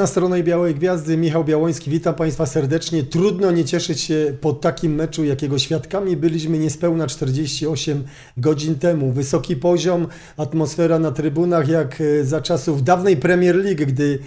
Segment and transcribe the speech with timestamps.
[0.00, 3.02] Na stronie Białej Gwiazdy Michał Białoński, witam Państwa serdecznie.
[3.02, 8.04] Trudno nie cieszyć się po takim meczu, jakiego świadkami byliśmy niespełna 48
[8.36, 9.12] godzin temu.
[9.12, 10.06] Wysoki poziom,
[10.36, 14.18] atmosfera na trybunach jak e, za czasów dawnej Premier League, gdy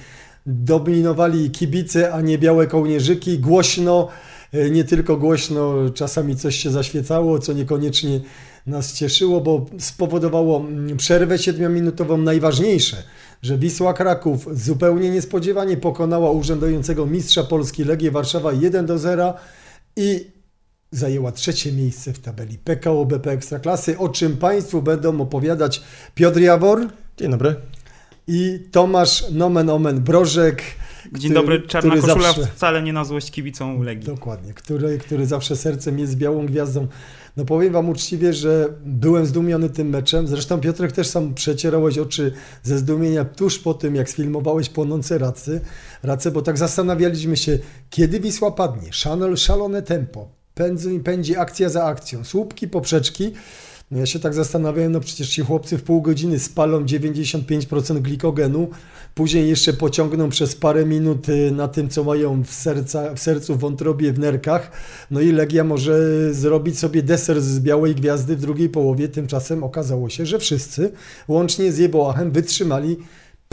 [0.45, 3.39] dominowali kibice, a nie białe kołnierzyki.
[3.39, 4.08] Głośno,
[4.52, 8.19] e, nie tylko głośno, czasami coś się zaświecało, co niekoniecznie
[8.67, 12.17] nas cieszyło, bo spowodowało mm, przerwę siedmiominutową.
[12.17, 13.03] Najważniejsze,
[13.43, 19.33] że Wisła Kraków zupełnie niespodziewanie pokonała urzędującego mistrza Polski Legię Warszawa 1 do 0
[19.95, 20.27] i
[20.91, 25.83] zajęła trzecie miejsce w tabeli PKO BP Ekstraklasy, o czym Państwu będą opowiadać
[26.16, 26.88] Piotr Jawor.
[27.17, 27.55] Dzień dobry.
[28.27, 30.63] I Tomasz Nomen Omen Brożek.
[31.11, 34.05] Dzień dobry, czarna koszula zawsze, wcale nie na złość kibicą Legii.
[34.05, 36.88] Dokładnie, który, który zawsze sercem jest białą gwiazdą.
[37.38, 40.28] No powiem Wam uczciwie, że byłem zdumiony tym meczem.
[40.28, 42.31] Zresztą Piotrek też sam przecierałeś oczy
[42.64, 45.61] ze zdumienia tuż po tym, jak sfilmowałeś płonące racy,
[46.04, 48.94] race, bo tak zastanawialiśmy się, kiedy Wisła padnie.
[49.36, 53.34] szalone tempo, pędzi, pędzi akcja za akcją, słupki, poprzeczki.
[53.94, 58.69] No ja się tak zastanawiałem, no przecież ci chłopcy w pół godziny spalą 95% glikogenu,
[59.16, 63.55] później jeszcze pociągną przez parę minut y, na tym, co mają w, serca, w sercu,
[63.55, 64.71] w wątrobie, w nerkach.
[65.11, 65.94] No i Legia może
[66.33, 69.08] zrobić sobie deser z Białej Gwiazdy w drugiej połowie.
[69.08, 70.91] Tymczasem okazało się, że wszyscy,
[71.27, 72.97] łącznie z Jeboachem, wytrzymali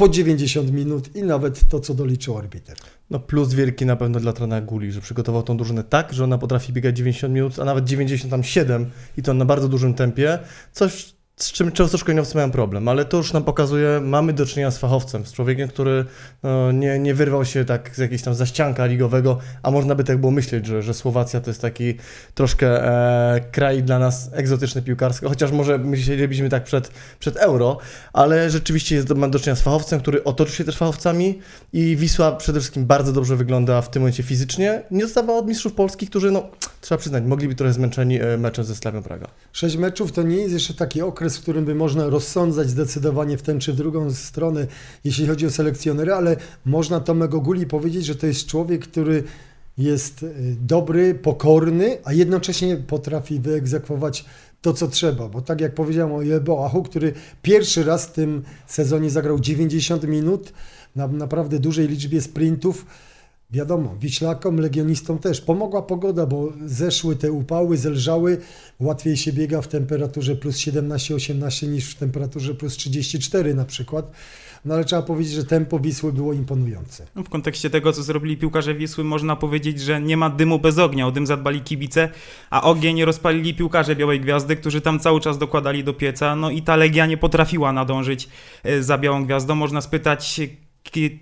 [0.00, 2.76] po 90 minut i nawet to, co doliczył arbiter.
[3.10, 6.38] No plus wielki na pewno dla trenera Guli, że przygotował tą drużynę tak, że ona
[6.38, 10.38] potrafi biegać 90 minut, a nawet 97 i to na bardzo dużym tempie.
[10.72, 14.70] Coś, z czym często szkoleniowcy mają problem, ale to już nam pokazuje, mamy do czynienia
[14.70, 16.04] z fachowcem, z człowiekiem, który
[16.42, 20.18] no, nie, nie wyrwał się tak z jakiejś tam zaścianka ligowego, a można by tak
[20.18, 21.94] było myśleć, że, że Słowacja to jest taki
[22.34, 27.78] troszkę e, kraj dla nas egzotyczny piłkarski, chociaż może myślelibyśmy tak przed, przed euro,
[28.12, 31.38] ale rzeczywiście jest, ma do czynienia z fachowcem, który otoczył się też fachowcami
[31.72, 34.82] i Wisła przede wszystkim bardzo dobrze wygląda w tym momencie fizycznie.
[34.90, 36.48] Nie dostawała od mistrzów Polski, którzy, no
[36.80, 39.26] trzeba przyznać, mogliby trochę zmęczeni e, meczem ze Slawią Praga.
[39.52, 43.36] Sześć meczów to nie jest jeszcze taki okres, okres, w którym by można rozsądzać zdecydowanie
[43.36, 44.66] w tę czy w drugą stronę,
[45.04, 49.24] jeśli chodzi o selekcjonery, ale można Tomego Guli powiedzieć, że to jest człowiek, który
[49.78, 54.24] jest y, dobry, pokorny, a jednocześnie potrafi wyegzekwować
[54.62, 59.10] to, co trzeba, bo tak jak powiedziałem o Jeboachu, który pierwszy raz w tym sezonie
[59.10, 60.52] zagrał 90 minut
[60.96, 62.86] na naprawdę dużej liczbie sprintów,
[63.52, 68.38] Wiadomo, Wiślakom, Legionistom też pomogła pogoda, bo zeszły te upały, zelżały,
[68.80, 74.12] łatwiej się biega w temperaturze plus 17-18 niż w temperaturze plus 34 na przykład.
[74.64, 77.06] No ale trzeba powiedzieć, że tempo Wisły było imponujące.
[77.14, 80.78] No, w kontekście tego, co zrobili piłkarze Wisły, można powiedzieć, że nie ma dymu bez
[80.78, 81.06] ognia.
[81.06, 82.08] O dym zadbali kibice,
[82.50, 86.36] a ogień rozpalili piłkarze Białej Gwiazdy, którzy tam cały czas dokładali do pieca.
[86.36, 88.28] No i ta Legia nie potrafiła nadążyć
[88.62, 89.54] e, za Białą Gwiazdą.
[89.54, 90.40] Można spytać,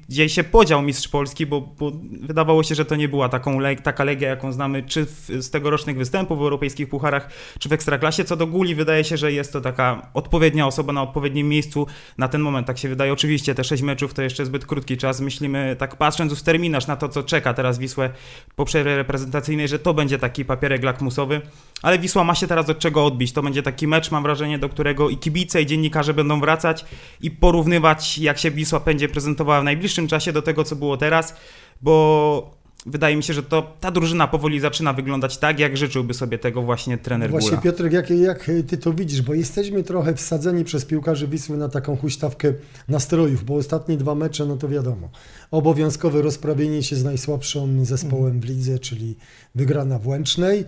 [0.08, 4.04] gdzie się podział mistrz Polski, bo, bo, wydawało się, że to nie była taką, taka
[4.04, 8.24] legia, jaką znamy, czy w, z tegorocznych występów w europejskich pucharach, czy w Ekstraklasie.
[8.24, 11.86] Co do Guli, wydaje się, że jest to taka odpowiednia osoba na odpowiednim miejscu
[12.18, 13.12] na ten moment, tak się wydaje.
[13.12, 15.20] Oczywiście te sześć meczów to jeszcze zbyt krótki czas.
[15.20, 18.10] Myślimy, tak patrząc w terminarz na to, co czeka teraz Wisłę
[18.56, 21.40] po przerwie reprezentacyjnej, że to będzie taki papierek lakmusowy,
[21.82, 23.32] ale Wisła ma się teraz od czego odbić.
[23.32, 26.84] To będzie taki mecz, mam wrażenie, do którego i kibice, i dziennikarze będą wracać
[27.20, 31.36] i porównywać, jak się Wisła będzie prezentowała w najbliższym czasie do tego, co było teraz,
[31.80, 36.38] bo wydaje mi się, że to ta drużyna powoli zaczyna wyglądać tak, jak życzyłby sobie
[36.38, 37.58] tego właśnie trener Właśnie.
[37.58, 41.96] Piotrek, jak, jak ty to widzisz, bo jesteśmy trochę wsadzeni przez piłkarzy Wisły na taką
[41.96, 42.52] huśtawkę
[42.88, 45.08] nastrojów, bo ostatnie dwa mecze, no to wiadomo,
[45.50, 49.16] obowiązkowe rozprawienie się z najsłabszym zespołem w lidze, czyli
[49.54, 50.64] wygrana w Łęcznej,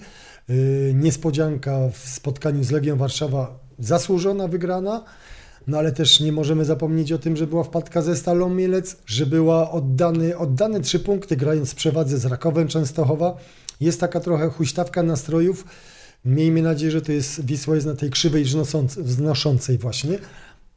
[0.49, 0.57] yy,
[0.95, 5.05] niespodzianka w spotkaniu z Legią Warszawa, zasłużona wygrana,
[5.71, 9.27] no ale też nie możemy zapomnieć o tym, że była wpadka ze Stalą Mielec, że
[9.27, 13.37] była oddany, oddane trzy punkty grając w przewadze z Rakowem Częstochowa.
[13.81, 15.65] Jest taka trochę huśtawka nastrojów.
[16.25, 18.45] Miejmy nadzieję, że to jest Wisła jest na tej krzywej
[18.97, 20.19] wznoszącej właśnie.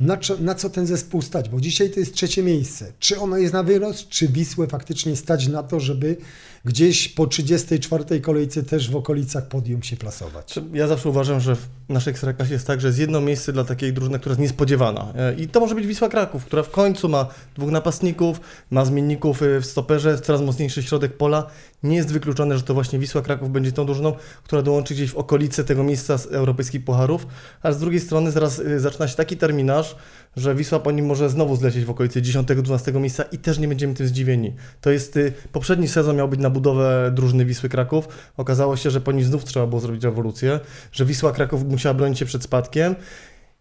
[0.03, 1.49] Na, na, co ten zespół stać?
[1.49, 2.91] Bo dzisiaj to jest trzecie miejsce.
[2.99, 6.17] Czy ono jest na wyrost, czy Wisłę faktycznie stać na to, żeby
[6.65, 10.59] gdzieś po 34 kolejce też w okolicach podium się plasować.
[10.73, 13.93] Ja zawsze uważam, że w naszej ekstraklasie jest tak, że jest jedno miejsce dla takiej
[13.93, 15.13] drużyny, która jest niespodziewana.
[15.15, 18.41] E, I to może być Wisła Kraków, która w końcu ma dwóch napastników,
[18.71, 21.47] ma zmienników e, w stoperze, coraz mocniejszy środek pola.
[21.83, 24.13] Nie jest wykluczone, że to właśnie Wisła Kraków będzie tą drużyną,
[24.43, 27.27] która dołączy gdzieś w okolice tego miejsca z europejskich pucharów,
[27.61, 29.95] a z drugiej strony zaraz e, zaczyna się taki terminarz,
[30.37, 33.93] że Wisła po nim może znowu zlecieć w okolicy 10-12 miejsca i też nie będziemy
[33.93, 34.53] tym zdziwieni.
[34.81, 38.07] To jest, y, poprzedni sezon miał być na budowę drużyny Wisły Kraków.
[38.37, 40.59] Okazało się, że po nim znów trzeba było zrobić rewolucję,
[40.91, 42.95] że Wisła Kraków musiała bronić się przed spadkiem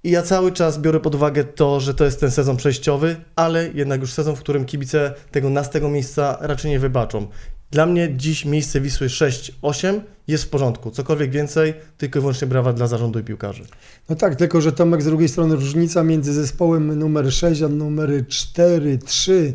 [0.04, 3.68] I ja cały czas biorę pod uwagę to, że to jest ten sezon przejściowy, ale
[3.74, 7.26] jednak już sezon, w którym kibice tego nastego miejsca raczej nie wybaczą.
[7.72, 10.90] Dla mnie dziś miejsce Wisły 6-8 jest w porządku.
[10.90, 13.64] Cokolwiek więcej, tylko i wyłącznie brawa dla zarządu i piłkarzy.
[14.08, 18.24] No tak, tylko że Tomek z drugiej strony różnica między zespołem numer 6 a numery
[18.28, 19.54] 4, 3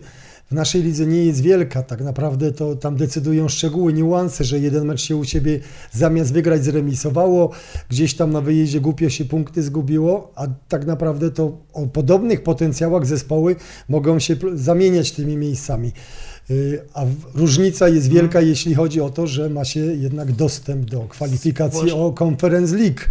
[0.51, 1.83] w naszej lidze nie jest wielka.
[1.83, 5.59] Tak naprawdę to tam decydują szczegóły, niuanse, że jeden mecz się u siebie
[5.91, 7.51] zamiast wygrać zremisowało,
[7.89, 13.05] gdzieś tam na wyjeździe głupio się punkty zgubiło, a tak naprawdę to o podobnych potencjałach
[13.05, 13.55] zespoły
[13.89, 15.91] mogą się zamieniać tymi miejscami.
[16.51, 17.05] Y, A
[17.35, 22.13] różnica jest wielka, jeśli chodzi o to, że ma się jednak dostęp do kwalifikacji o
[22.19, 23.01] Conference League.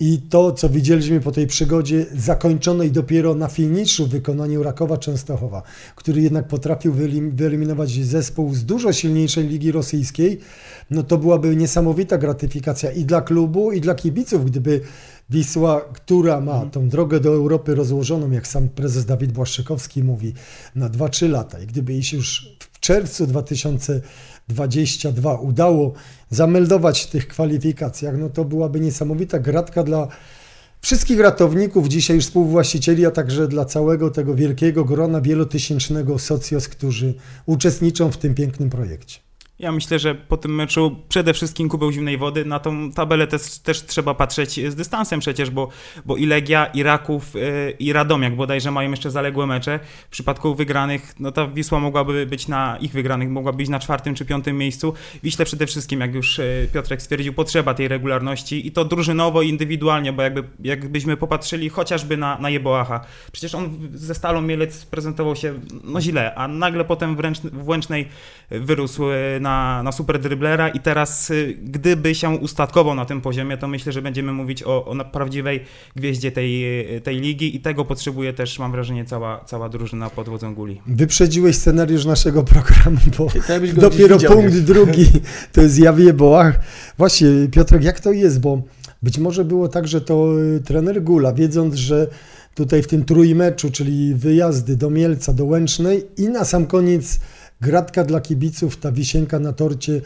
[0.00, 5.62] I to, co widzieliśmy po tej przygodzie, zakończonej dopiero na finiszu w wykonaniu Rakowa Częstochowa,
[5.96, 10.40] który jednak potrafił wyelim- wyeliminować zespół z dużo silniejszej ligi rosyjskiej,
[10.90, 14.80] no to byłaby niesamowita gratyfikacja i dla klubu, i dla kibiców, gdyby
[15.30, 20.34] Wisła, która ma tą drogę do Europy rozłożoną, jak sam prezes Dawid Błaszczykowski mówi,
[20.74, 25.92] na 2-3 lata i gdyby jej się już w czerwcu 2022 udało
[26.30, 30.08] zameldować w tych kwalifikacjach, no to byłaby niesamowita gratka dla
[30.80, 37.14] wszystkich ratowników, dzisiaj już współwłaścicieli, a także dla całego tego wielkiego grona wielotysięcznego socjos, którzy
[37.46, 39.25] uczestniczą w tym pięknym projekcie.
[39.58, 42.44] Ja myślę, że po tym meczu przede wszystkim kubeł zimnej wody.
[42.44, 45.68] Na tą tabelę też, też trzeba patrzeć z dystansem przecież, bo,
[46.04, 49.80] bo i Legia, i Raków, yy, i Radomiak bodajże mają jeszcze zaległe mecze.
[50.06, 54.14] W przypadku wygranych, no ta Wisła mogłaby być na ich wygranych, mogłaby być na czwartym
[54.14, 54.94] czy piątym miejscu.
[55.22, 60.12] Wiśle przede wszystkim, jak już yy, Piotrek stwierdził, potrzeba tej regularności i to drużynowo indywidualnie,
[60.12, 63.00] bo jakby, jakbyśmy popatrzyli chociażby na, na Jeboacha.
[63.32, 65.54] Przecież on ze Stalą Mielec prezentował się
[65.84, 68.08] no źle, a nagle potem w, ręcz, w Łęcznej
[68.50, 73.56] wyrósł yy, na, na super driblera i teraz y, gdyby się ustatkował na tym poziomie,
[73.56, 75.64] to myślę, że będziemy mówić o, o prawdziwej
[75.96, 76.50] gwieździe tej,
[76.96, 80.80] y, tej ligi i tego potrzebuje też, mam wrażenie, cała, cała drużyna pod wodzą Guli.
[80.86, 83.28] Wyprzedziłeś scenariusz naszego programu, bo
[83.80, 84.62] dopiero punkt wiesz.
[84.62, 85.06] drugi
[85.52, 86.60] to jest Jawie Boach.
[86.98, 88.40] Właśnie, Piotrek, jak to jest?
[88.40, 88.62] Bo
[89.02, 92.06] być może było tak, że to y, trener Gula, wiedząc, że
[92.54, 97.20] tutaj w tym trójmeczu, czyli wyjazdy do Mielca, do Łęcznej i na sam koniec
[97.60, 100.00] gratka dla kibiców, ta wisienka na torcie,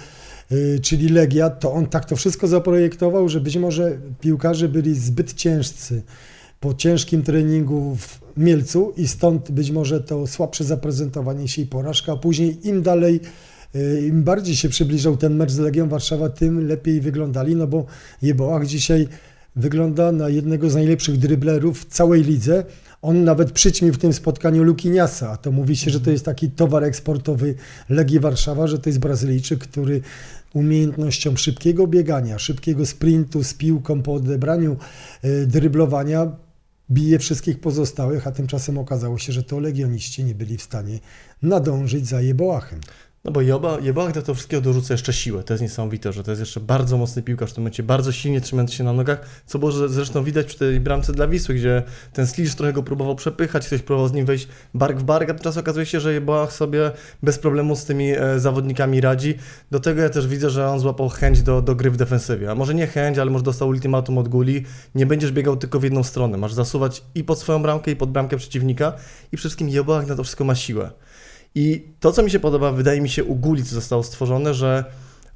[0.52, 5.32] y, czyli Legia, to on tak to wszystko zaprojektował, że być może piłkarze byli zbyt
[5.32, 6.02] ciężcy
[6.60, 12.12] po ciężkim treningu w Mielcu i stąd być może to słabsze zaprezentowanie się i porażka,
[12.12, 13.20] a później im dalej,
[13.74, 17.86] y, im bardziej się przybliżał ten mecz z Legią Warszawa, tym lepiej wyglądali, no bo
[18.22, 19.08] Jeboach dzisiaj
[19.56, 22.64] wygląda na jednego z najlepszych dryblerów w całej lidze.
[23.02, 26.50] On nawet przyćmił w tym spotkaniu Lukiniasa, a to mówi się, że to jest taki
[26.50, 27.54] towar eksportowy
[27.88, 30.00] Legii Warszawa, że to jest Brazylijczyk, który
[30.54, 34.76] umiejętnością szybkiego biegania, szybkiego sprintu z piłką po odebraniu
[35.24, 36.32] y, dryblowania
[36.90, 40.98] bije wszystkich pozostałych, a tymczasem okazało się, że to legioniści nie byli w stanie
[41.42, 42.80] nadążyć za Jeboachem.
[43.24, 45.42] No bo Joba, Jebach do tego wszystkiego dorzuca jeszcze siłę.
[45.42, 48.40] To jest niesamowite, że to jest jeszcze bardzo mocny piłkarz w tym momencie, bardzo silnie
[48.40, 51.82] trzymający się na nogach, co było zresztą widać przy tej bramce dla Wisły, gdzie
[52.12, 55.34] ten Slisz trochę go próbował przepychać, ktoś próbował z nim wejść bark w bark, a
[55.34, 56.90] tymczasem okazuje się, że Jebach sobie
[57.22, 59.34] bez problemu z tymi e, zawodnikami radzi.
[59.70, 62.50] Do tego ja też widzę, że on złapał chęć do, do gry w defensywie.
[62.50, 64.64] A może nie chęć, ale może dostał ultimatum od Guli.
[64.94, 68.10] Nie będziesz biegał tylko w jedną stronę, masz zasuwać i pod swoją bramkę, i pod
[68.10, 68.92] bramkę przeciwnika
[69.32, 70.90] i przede wszystkim Jebach na to wszystko ma siłę.
[71.54, 74.84] I to, co mi się podoba, wydaje mi się u Guli, co zostało stworzone, że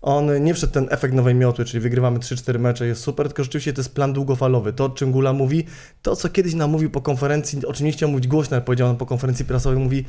[0.03, 3.73] on nie wszedł ten efekt nowej miotły, czyli wygrywamy 3-4 mecze, jest super, tylko rzeczywiście
[3.73, 4.73] to jest plan długofalowy.
[4.73, 5.65] To, o czym Gula mówi,
[6.03, 8.89] to, co kiedyś nam mówił po konferencji, o czym nie chciał mówić głośno, ale powiedział
[8.89, 10.05] nam po konferencji prasowej, mówi,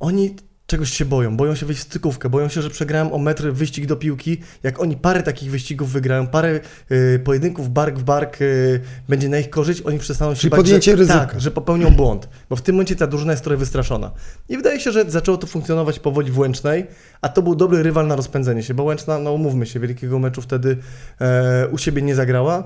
[0.00, 3.52] oni czegoś się boją, boją się wejść w stykówkę, boją się, że przegrają o metr
[3.52, 8.40] wyścig do piłki, jak oni parę takich wyścigów wygrają, parę y, pojedynków bark w bark
[8.42, 11.18] y, będzie na ich korzyść, oni przestaną się Czyli bać, podjęcie że, ryzyka.
[11.18, 14.10] Tak, że popełnią błąd, bo w tym momencie ta drużyna jest trochę wystraszona.
[14.48, 16.86] I wydaje się, że zaczęło to funkcjonować powoli w Łęcznej,
[17.20, 20.42] a to był dobry rywal na rozpędzenie się, bo Łęczna, no umówmy się, wielkiego meczu
[20.42, 20.76] wtedy
[21.20, 22.64] e, u siebie nie zagrała.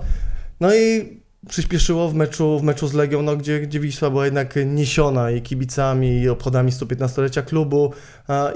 [0.61, 4.55] No i przyspieszyło w meczu, w meczu z Legią, no, gdzie, gdzie Wisła była jednak
[4.67, 7.93] niesiona i kibicami, i obchodami 115-lecia klubu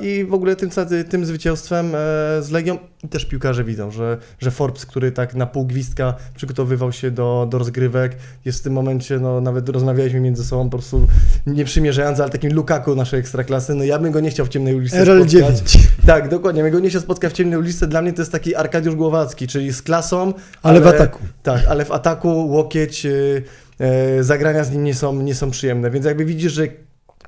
[0.01, 0.71] i w ogóle tym,
[1.09, 1.99] tym zwycięstwem e,
[2.43, 6.93] z Legią i też piłkarze widzą, że, że Forbes, który tak na pół gwizdka przygotowywał
[6.93, 11.07] się do, do rozgrywek, jest w tym momencie, no nawet rozmawialiśmy między sobą po prostu
[11.47, 14.75] nie przymierzając, ale takim Lukaku naszej ekstraklasy, no ja bym go nie chciał w ciemnej
[14.75, 15.35] ulicy spotkać.
[15.35, 15.79] RL9.
[16.07, 16.63] Tak, dokładnie.
[16.63, 17.87] Ja go nie się spotka w ciemnej ulicy.
[17.87, 20.33] Dla mnie to jest taki Arkadiusz Głowacki, czyli z klasą.
[20.63, 21.19] Ale w ataku.
[21.43, 23.43] Tak, ale w ataku łokieć, yy,
[23.79, 25.91] yy, zagrania z nim nie są, nie są przyjemne.
[25.91, 26.69] Więc jakby widzisz, że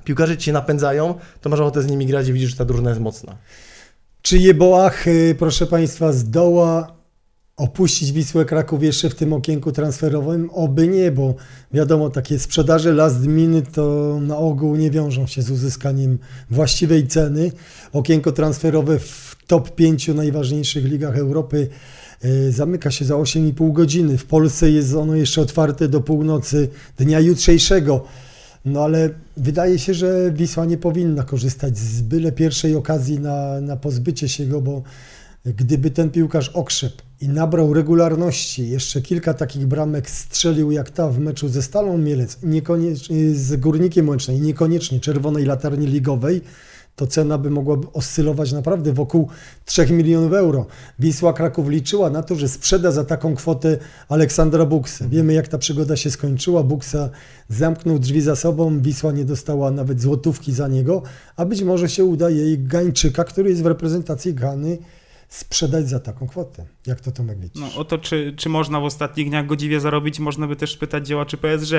[0.03, 2.89] piłkarze ci się napędzają, to masz ochotę z nimi grać i widzisz, że ta drużyna
[2.89, 3.37] jest mocna.
[4.27, 6.97] Czy Jeboach, y, proszę Państwa, zdoła
[7.57, 10.49] opuścić Wisłę Kraków jeszcze w tym okienku transferowym?
[10.53, 11.35] Oby nie, bo
[11.73, 16.17] wiadomo, takie sprzedaże last minute to na ogół nie wiążą się z uzyskaniem
[16.49, 17.51] właściwej ceny.
[17.93, 21.67] Okienko transferowe w top 5 najważniejszych ligach Europy
[22.21, 24.17] e, zamyka się za 8,5 godziny.
[24.17, 28.05] W Polsce jest ono jeszcze otwarte do północy dnia jutrzejszego.
[28.67, 33.77] No ale wydaje się, że Wisła nie powinna korzystać z byle pierwszej okazji na, na
[33.77, 34.83] pozbycie się go, bo
[35.45, 41.19] gdyby ten piłkarz okrzep i nabrał regularności, jeszcze kilka takich bramek strzelił jak ta w
[41.19, 46.41] meczu ze Stalą Mielec, niekoniecznie z Górnikiem Łęcznej, niekoniecznie czerwonej latarni ligowej,
[46.97, 49.27] to cena by mogła oscylować naprawdę wokół
[49.65, 50.65] 3 milionów euro.
[50.99, 53.77] Wisła Kraków liczyła na to, że sprzeda za taką kwotę
[54.09, 55.05] Aleksandra Buksa.
[55.09, 56.63] Wiemy, jak ta przygoda się skończyła.
[56.63, 57.09] Buksa
[57.49, 61.01] zamknął drzwi za sobą, Wisła nie dostała nawet złotówki za niego,
[61.35, 64.77] a być może się uda jej Gańczyka, który jest w reprezentacji Gany,
[65.27, 66.65] sprzedać za taką kwotę.
[66.85, 67.61] Jak to Tomek widzisz?
[67.61, 71.07] No o to, czy, czy można w ostatnich dniach godziwie zarobić, można by też pytać
[71.07, 71.73] działaczy PSG,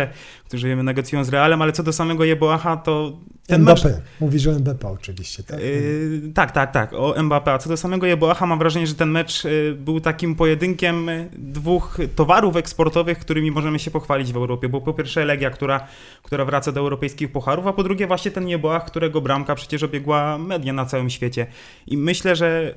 [0.45, 3.85] którzy wiemy negocjują z Realem, ale co do samego Jeboacha, to ten Mbappé.
[3.85, 3.97] mecz...
[4.21, 5.61] Mówisz o Mbappé oczywiście, tak?
[5.61, 7.50] Yy, tak, tak, tak, o Mbappé.
[7.50, 11.99] A co do samego Jeboacha, mam wrażenie, że ten mecz yy, był takim pojedynkiem dwóch
[12.17, 14.69] towarów eksportowych, którymi możemy się pochwalić w Europie.
[14.69, 15.87] Bo po pierwsze Legia, która,
[16.23, 20.38] która wraca do europejskich pucharów, a po drugie właśnie ten Jeboach, którego bramka przecież obiegła
[20.38, 21.47] media na całym świecie.
[21.87, 22.75] I myślę, że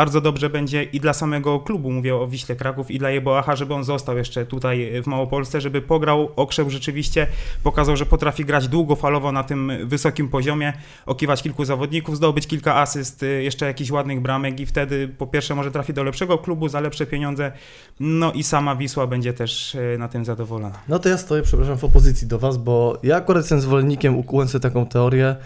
[0.00, 3.74] bardzo dobrze będzie i dla samego klubu, mówię o Wiśle Kraków, i dla Jeboacha, żeby
[3.74, 7.26] on został jeszcze tutaj w Małopolsce, żeby pograł okrzep rzeczywiście,
[7.62, 10.72] pokazał, że potrafi grać długofalowo na tym wysokim poziomie,
[11.06, 15.54] okiwać kilku zawodników, zdobyć kilka asyst, y, jeszcze jakichś ładnych bramek i wtedy po pierwsze
[15.54, 17.52] może trafi do lepszego klubu za lepsze pieniądze,
[18.00, 20.78] no i sama Wisła będzie też y, na tym zadowolona.
[20.88, 24.48] No to ja stoję, przepraszam, w opozycji do Was, bo ja akurat jestem zwolennikiem, ukułem
[24.48, 25.36] sobie taką teorię,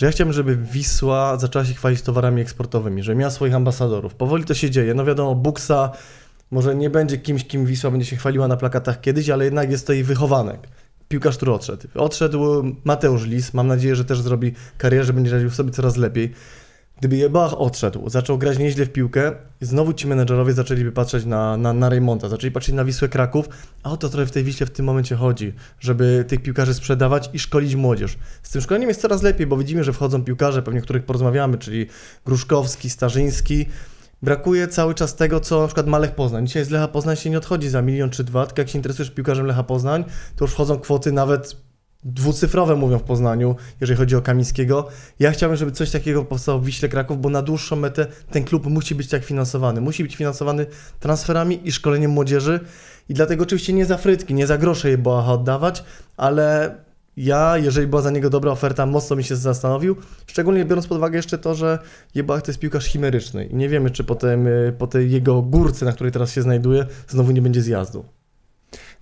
[0.00, 4.14] że ja chciałbym, żeby Wisła zaczęła się chwalić towarami eksportowymi, że miała swoich ambasadorów.
[4.14, 4.94] Powoli to się dzieje.
[4.94, 5.90] No wiadomo, Buksa
[6.50, 9.86] może nie będzie kimś, kim Wisła będzie się chwaliła na plakatach kiedyś, ale jednak jest
[9.86, 10.68] to jej wychowanek.
[11.08, 11.88] Piłkarz, który odszedł.
[11.94, 16.32] Odszedł Mateusz Lis, mam nadzieję, że też zrobi karierę, że będzie radził sobie coraz lepiej.
[17.00, 21.72] Gdyby Jebach odszedł, zaczął grać nieźle w piłkę, znowu ci menedżerowie zaczęliby patrzeć na, na,
[21.72, 23.48] na Raymonta, zaczęli patrzeć na Wisłę Kraków,
[23.82, 27.30] a o to trochę w tej Wiśle w tym momencie chodzi, żeby tych piłkarzy sprzedawać
[27.32, 28.18] i szkolić młodzież.
[28.42, 31.86] Z tym szkoleniem jest coraz lepiej, bo widzimy, że wchodzą piłkarze, pewnie których porozmawiamy, czyli
[32.26, 33.66] Gruszkowski, Starzyński.
[34.22, 36.46] Brakuje cały czas tego, co na przykład ma Lech Poznań.
[36.46, 39.10] Dzisiaj z Lecha Poznań się nie odchodzi za milion czy dwa, tylko jak się interesujesz
[39.10, 40.04] piłkarzem Lecha Poznań,
[40.36, 41.56] to już wchodzą kwoty nawet
[42.04, 44.88] dwucyfrowe mówią w Poznaniu, jeżeli chodzi o Kamińskiego.
[45.18, 48.66] Ja chciałbym, żeby coś takiego powstało w Wiśle Kraków, bo na dłuższą metę ten klub
[48.66, 49.80] musi być tak finansowany.
[49.80, 50.66] Musi być finansowany
[51.00, 52.60] transferami i szkoleniem młodzieży
[53.08, 55.84] i dlatego oczywiście nie za frytki, nie za grosze je Boacha oddawać,
[56.16, 56.74] ale
[57.16, 61.16] ja, jeżeli była za niego dobra oferta, mocno mi się zastanowił, szczególnie biorąc pod uwagę
[61.16, 61.78] jeszcze to, że
[62.14, 65.84] Jebach to jest piłkarz chimeryczny i nie wiemy, czy po, tym, po tej jego górce,
[65.84, 68.04] na której teraz się znajduje, znowu nie będzie zjazdu.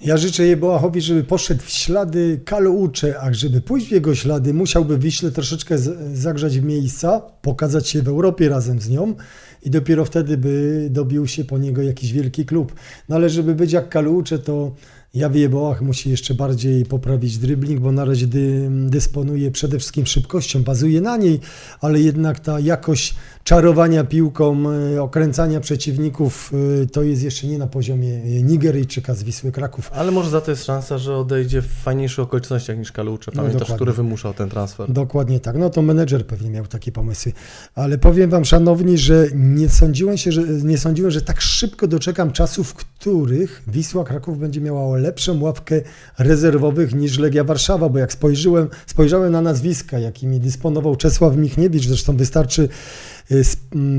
[0.01, 4.99] Ja życzę Jeboachowi, żeby poszedł w ślady Kaloucze, a żeby pójść w jego ślady, musiałby
[4.99, 5.79] Wiśle troszeczkę
[6.15, 9.15] zagrzać w miejsca, pokazać się w Europie razem z nią
[9.63, 12.75] i dopiero wtedy by dobił się po niego jakiś wielki klub.
[13.09, 14.75] No ale żeby być jak Kaloucze, to
[15.15, 20.63] ja Jeboach musi jeszcze bardziej poprawić dribbling, bo na razie dy, dysponuje przede wszystkim szybkością,
[20.63, 21.41] bazuje na niej,
[21.81, 23.15] ale jednak ta jakość
[23.49, 26.53] czarowania piłką, e, okręcania przeciwników,
[26.83, 29.91] e, to jest jeszcze nie na poziomie Nigeryjczyka z Wisły Kraków.
[29.95, 33.75] Ale może za to jest szansa, że odejdzie w fajniejszych okolicznościach niż Kalucze, pamiętasz, no
[33.75, 34.93] który wymuszał ten transfer.
[34.93, 37.33] Dokładnie tak, no to menedżer pewnie miał takie pomysły.
[37.75, 42.33] Ale powiem Wam, szanowni, że nie sądziłem, się, że, nie sądziłem, że tak szybko doczekam
[42.33, 45.81] czasów, w których Wisła Kraków będzie miała lepszą ławkę
[46.19, 52.17] rezerwowych niż Legia Warszawa, bo jak spojrzyłem, spojrzałem na nazwiska, jakimi dysponował Czesław Michniewicz, zresztą
[52.17, 52.69] wystarczy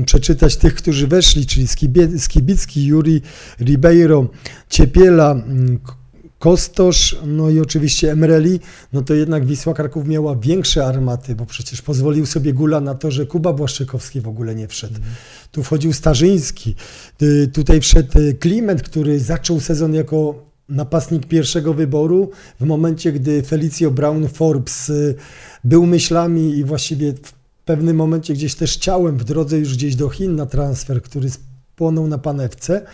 [0.06, 1.66] przeczytać tych, którzy weszli, czyli
[2.18, 3.22] Skibicki, Juri
[3.60, 4.26] Ribeiro,
[4.68, 5.78] Ciepiela, mm,
[6.40, 8.60] Kostosz, no i oczywiście Emreli,
[8.92, 13.10] no to jednak Wisła Kraków miała większe armaty, bo przecież pozwolił sobie Gula na to,
[13.10, 14.96] że Kuba Błaszczykowski w ogóle nie wszedł.
[14.96, 15.08] Mm.
[15.52, 16.74] Tu wchodził Starzyński,
[17.22, 23.42] y, tutaj wszedł y, Kliment, który zaczął sezon jako napastnik pierwszego wyboru, w momencie, gdy
[23.42, 24.92] Felicio Brown Forbes
[25.64, 27.14] był myślami i właściwie
[27.70, 32.06] pewnym momencie gdzieś też ciałem w drodze już gdzieś do Chin na transfer, który spłonął
[32.06, 32.86] na panewce.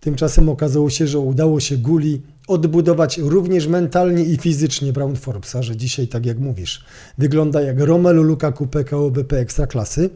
[0.00, 5.76] Tymczasem okazało się, że udało się Guli odbudować również mentalnie i fizycznie Brown Forbesa, że
[5.76, 6.84] dzisiaj, tak jak mówisz,
[7.18, 10.10] wygląda jak Romelu Lukaku PKO BP Ekstraklasy.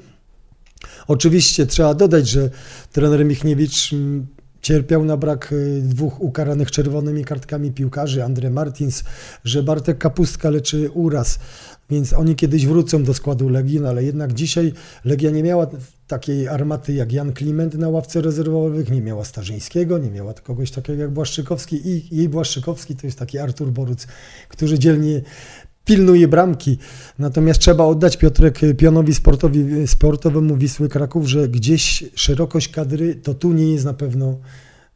[1.08, 2.50] Oczywiście trzeba dodać, że
[2.92, 4.26] trener Michniewicz mm,
[4.64, 9.04] cierpiał na brak y, dwóch ukaranych czerwonymi kartkami piłkarzy, Andre Martins,
[9.44, 11.38] że Bartek Kapustka leczy uraz,
[11.90, 14.72] więc oni kiedyś wrócą do składu Legii, no ale jednak dzisiaj
[15.04, 15.66] Legia nie miała
[16.06, 21.02] takiej armaty jak Jan Kliment na ławce rezerwowych, nie miała Starzyńskiego, nie miała kogoś takiego
[21.02, 24.06] jak Błaszczykowski i jej Błaszczykowski to jest taki Artur Boruc,
[24.48, 25.20] który dzielnie
[25.84, 26.78] pilnuje bramki.
[27.18, 33.52] Natomiast trzeba oddać Piotrek Pionowi sportowi, sportowemu Wisły Kraków, że gdzieś szerokość kadry to tu
[33.52, 34.38] nie jest na pewno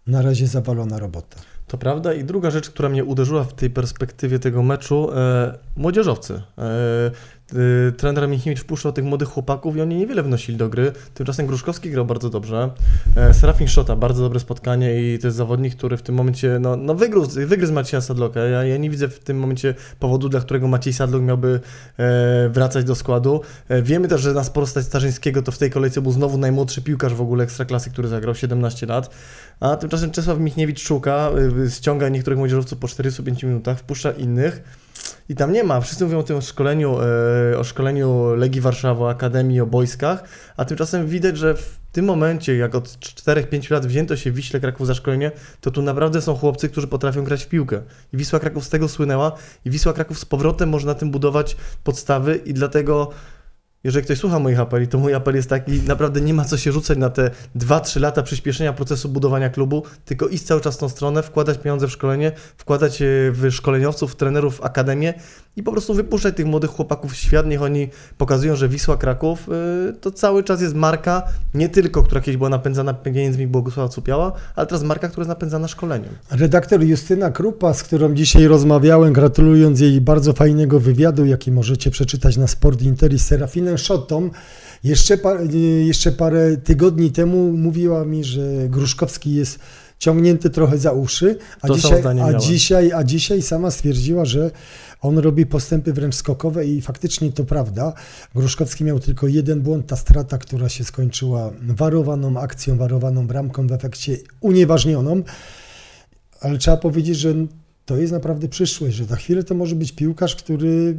[0.06, 1.36] na razie zawalona robota.
[1.66, 2.14] To prawda.
[2.14, 6.42] I druga rzecz, która mnie uderzyła w tej perspektywie tego meczu, e, młodzieżowcy.
[6.58, 7.10] E,
[7.96, 10.92] trener Michniewicz wpuszczał tych młodych chłopaków i oni niewiele wnosili do gry.
[11.14, 12.70] Tymczasem Gruszkowski grał bardzo dobrze.
[13.16, 16.76] E, Serafin Szota, bardzo dobre spotkanie i to jest zawodnik, który w tym momencie no,
[16.76, 18.40] no wygryzł, wygryzł Macieja Sadloka.
[18.40, 21.60] Ja, ja nie widzę w tym momencie powodu, dla którego Maciej Sadlok miałby
[21.98, 23.40] e, wracać do składu.
[23.68, 26.82] E, wiemy też, że na sporo stać Starzyńskiego to w tej kolejce był znowu najmłodszy
[26.82, 29.10] piłkarz w ogóle Ekstraklasy, który zagrał 17 lat.
[29.60, 31.30] A tymczasem Czesław Michniewicz szuka,
[31.66, 34.87] y, ściąga niektórych młodzieżowców po 45 minutach, wpuszcza innych
[35.28, 35.80] i tam nie ma.
[35.80, 36.98] Wszyscy mówią o tym szkoleniu,
[37.52, 40.24] y, o szkoleniu Legii Warszawa, Akademii, o boiskach,
[40.56, 44.86] a tymczasem widać, że w tym momencie, jak od 4-5 lat wzięto się Wiśle Kraków
[44.86, 47.82] za szkolenie, to tu naprawdę są chłopcy, którzy potrafią grać w piłkę.
[48.12, 49.32] I Wisła Kraków z tego słynęła
[49.64, 53.10] i Wisła Kraków z powrotem może na tym budować podstawy i dlatego
[53.84, 56.72] jeżeli ktoś słucha moich apeli, to mój apel jest taki, naprawdę nie ma co się
[56.72, 60.88] rzucać na te 2-3 lata przyspieszenia procesu budowania klubu, tylko iść cały czas w tą
[60.88, 62.98] stronę, wkładać pieniądze w szkolenie, wkładać
[63.32, 65.14] w szkoleniowców, w trenerów, w akademię
[65.58, 67.88] i po prostu wypuszczać tych młodych chłopaków w świat, niech oni
[68.18, 69.48] pokazują, że Wisła Kraków
[69.88, 71.22] y, to cały czas jest marka,
[71.54, 75.68] nie tylko, która kiedyś była napędzana pieniędzmi Bogusława Cupiała, ale teraz marka, która jest napędzana
[75.68, 76.10] szkoleniem.
[76.30, 82.36] Redaktor Justyna Krupa, z którą dzisiaj rozmawiałem, gratulując jej bardzo fajnego wywiadu, jaki możecie przeczytać
[82.36, 84.30] na Sport Inter i Serafinem Szotą,
[84.84, 85.38] jeszcze, par,
[85.86, 89.58] jeszcze parę tygodni temu mówiła mi, że Gruszkowski jest
[89.98, 94.50] ciągnięty trochę za uszy, a, To dzisiaj, a, dzisiaj, a dzisiaj sama stwierdziła, że
[95.00, 97.92] on robi postępy wręcz skokowe i faktycznie to prawda.
[98.34, 103.72] Gruszkowski miał tylko jeden błąd, ta strata, która się skończyła warowaną akcją, warowaną bramką, w
[103.72, 105.22] efekcie unieważnioną.
[106.40, 107.34] Ale trzeba powiedzieć, że
[107.86, 110.96] to jest naprawdę przyszłość, że za chwilę to może być piłkarz, który,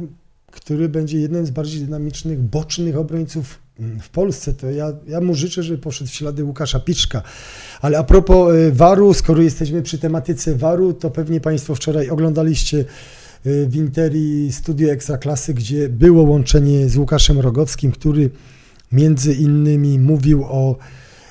[0.50, 3.58] który będzie jednym z bardziej dynamicznych, bocznych obrońców
[4.00, 4.54] w Polsce.
[4.54, 7.22] To ja, ja mu życzę, żeby poszedł w ślady Łukasza Piczka.
[7.80, 12.78] Ale a propos y, waru, skoro jesteśmy przy tematyce waru, to pewnie Państwo wczoraj oglądaliście
[12.78, 12.86] y,
[13.44, 18.30] w Interi Studio Ekstraklasy, gdzie było łączenie z Łukaszem Rogowskim, który
[18.92, 20.76] między innymi mówił o,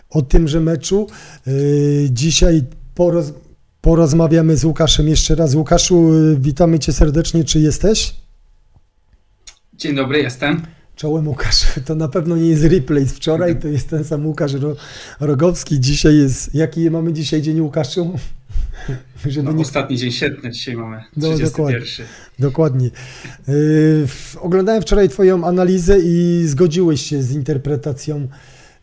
[0.09, 1.07] o tymże meczu.
[1.47, 2.63] Y, Dzisiaj
[2.95, 3.33] poroz,
[3.81, 5.55] porozmawiamy z Łukaszem jeszcze raz.
[5.55, 7.43] Łukaszu, y, witamy Cię serdecznie.
[7.43, 8.15] Czy jesteś?
[9.73, 10.61] Dzień dobry, jestem.
[10.95, 14.53] Czołem Łukasz, to na pewno nie jest replay z wczoraj, to jest ten sam Łukasz
[14.53, 14.75] Ro-
[15.19, 15.79] Rogowski.
[15.79, 18.19] Dzisiaj jest, jaki mamy dzisiaj dzień Łukaszu?
[19.25, 19.61] Żeby No, nie...
[19.61, 21.45] Ostatni dzień sierpnia dzisiaj mamy, No, 31.
[21.49, 21.79] dokładnie.
[22.39, 22.85] Dokładnie.
[22.85, 28.27] Yy, w- Oglądałem wczoraj Twoją analizę i zgodziłeś się z interpretacją,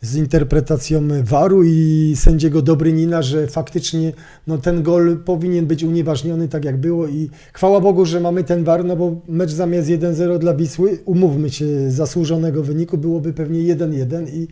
[0.01, 4.13] z interpretacją Waru i sędziego Dobrynina, że faktycznie
[4.47, 8.65] no, ten gol powinien być unieważniony tak jak było i chwała Bogu, że mamy ten
[8.65, 14.29] War, no bo mecz zamiast 1-0 dla Wisły, umówmy się, zasłużonego wyniku byłoby pewnie 1-1
[14.35, 14.49] i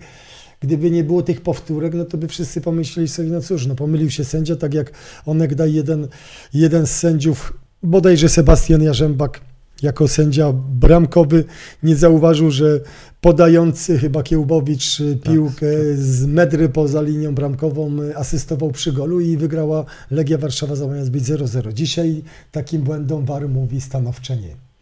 [0.65, 4.11] gdyby nie było tych powtórek, no to by wszyscy pomyśleli sobie, no cóż, no pomylił
[4.11, 4.93] się sędzia, tak jak
[5.27, 6.09] onegdaj jeden,
[6.55, 9.41] jeden z sędziów, bodajże Sebastian Jarzębak,
[9.83, 11.45] jako sędzia bramkowy,
[11.83, 12.81] nie zauważył, że
[13.21, 20.39] podający chyba Kiełbowicz piłkę z metry poza linią bramkową asystował przy golu i wygrała Legia
[20.39, 21.73] Warszawa zamiast być 0-0.
[21.73, 22.23] Dzisiaj
[22.53, 24.74] takim błędom VAR mówi stanowcze nie.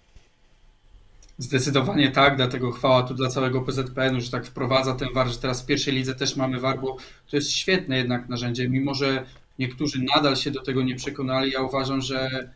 [1.43, 5.63] Zdecydowanie tak, dlatego chwała tu dla całego PZPN-u, że tak wprowadza ten VAR, że teraz
[5.63, 6.97] w pierwszej lidze też mamy VAR, bo
[7.31, 9.27] to jest świetne jednak narzędzie, mimo że
[9.59, 12.51] niektórzy nadal się do tego nie przekonali, ja uważam, że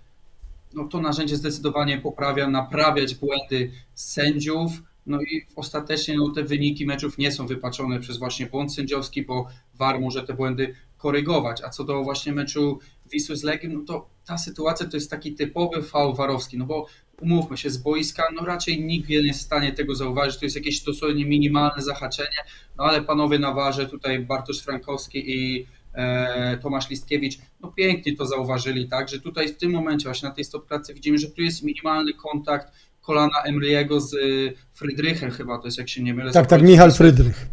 [0.74, 4.72] no, to narzędzie zdecydowanie poprawia, naprawiać błędy sędziów,
[5.06, 9.48] no i ostatecznie no, te wyniki meczów nie są wypaczone przez właśnie błąd sędziowski, bo
[9.74, 12.78] VAR może te błędy korygować, a co do właśnie meczu
[13.12, 16.86] Wisły z Legiem, no to ta sytuacja to jest taki typowy faul warowski, no bo
[17.20, 20.56] umówmy się, z boiska, no raczej nikt nie jest w stanie tego zauważyć, to jest
[20.56, 22.38] jakieś dosłownie minimalne zahaczenie,
[22.78, 28.26] no ale panowie na warze, tutaj Bartosz Frankowski i e, Tomasz Listkiewicz, no pięknie to
[28.26, 31.62] zauważyli, tak, że tutaj w tym momencie właśnie na tej stopklatce widzimy, że tu jest
[31.62, 32.72] minimalny kontakt
[33.06, 36.32] kolana Emriego z y, Frydrychem chyba, to jest jak się nie mylę.
[36.32, 37.46] Tak, tak, Michal Frydrych.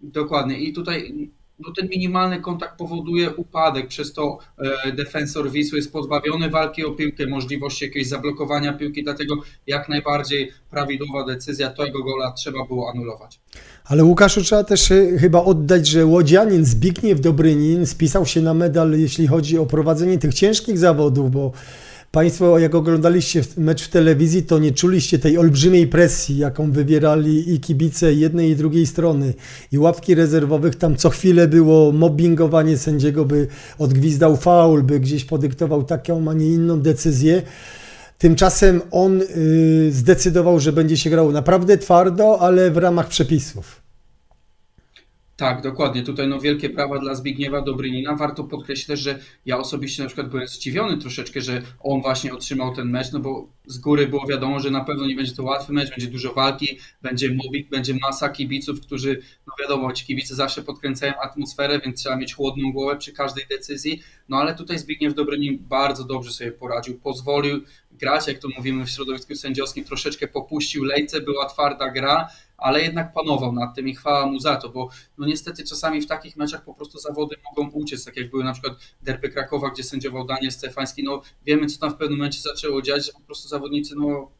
[0.00, 1.30] Dokładnie i tutaj
[1.66, 4.38] no ten minimalny kontakt powoduje upadek, przez to
[4.86, 9.34] e, defensor Wisły jest pozbawiony walki o piłkę, możliwości jakiegoś zablokowania piłki, dlatego
[9.66, 13.40] jak najbardziej prawidłowa decyzja, tego gola trzeba było anulować.
[13.84, 18.92] Ale Łukaszu trzeba też e, chyba oddać, że łodzianin Zbigniew Dobrynin spisał się na medal,
[18.92, 21.52] jeśli chodzi o prowadzenie tych ciężkich zawodów, bo
[22.12, 27.60] Państwo, jak oglądaliście mecz w telewizji, to nie czuliście tej olbrzymiej presji, jaką wywierali i
[27.60, 29.34] kibice jednej i drugiej strony.
[29.72, 33.46] I ławki rezerwowych, tam co chwilę było mobbingowanie sędziego, by
[33.78, 37.42] odgwizdał faul, by gdzieś podyktował taką, a nie inną decyzję.
[38.18, 43.79] Tymczasem on y, zdecydował, że będzie się grał naprawdę twardo, ale w ramach przepisów.
[45.40, 46.02] Tak, dokładnie.
[46.02, 48.16] Tutaj no wielkie prawa dla Zbigniewa Dobrynina.
[48.16, 52.74] Warto podkreślić też, że ja osobiście na przykład byłem zdziwiony troszeczkę, że on właśnie otrzymał
[52.74, 55.72] ten mecz, no bo z góry było wiadomo, że na pewno nie będzie to łatwy
[55.72, 60.62] mecz, będzie dużo walki, będzie mobbing, będzie masa kibiców, którzy, no wiadomo, ci kibice zawsze
[60.62, 64.02] podkręcają atmosferę, więc trzeba mieć chłodną głowę przy każdej decyzji.
[64.28, 67.60] No ale tutaj Zbigniew Dobrynin bardzo dobrze sobie poradził, pozwolił
[67.92, 72.28] grać, jak to mówimy w środowisku sędziowskim, troszeczkę popuścił lejce, była twarda gra,
[72.60, 76.06] ale jednak panował nad tym i chwała mu za to, bo no niestety czasami w
[76.06, 79.82] takich meczach po prostu zawody mogą uciec, tak jak były na przykład derby Krakowa, gdzie
[79.82, 83.48] sędziował Daniel Stefański, no wiemy co tam w pewnym momencie zaczęło dziać, że po prostu
[83.48, 84.30] zawodnicy no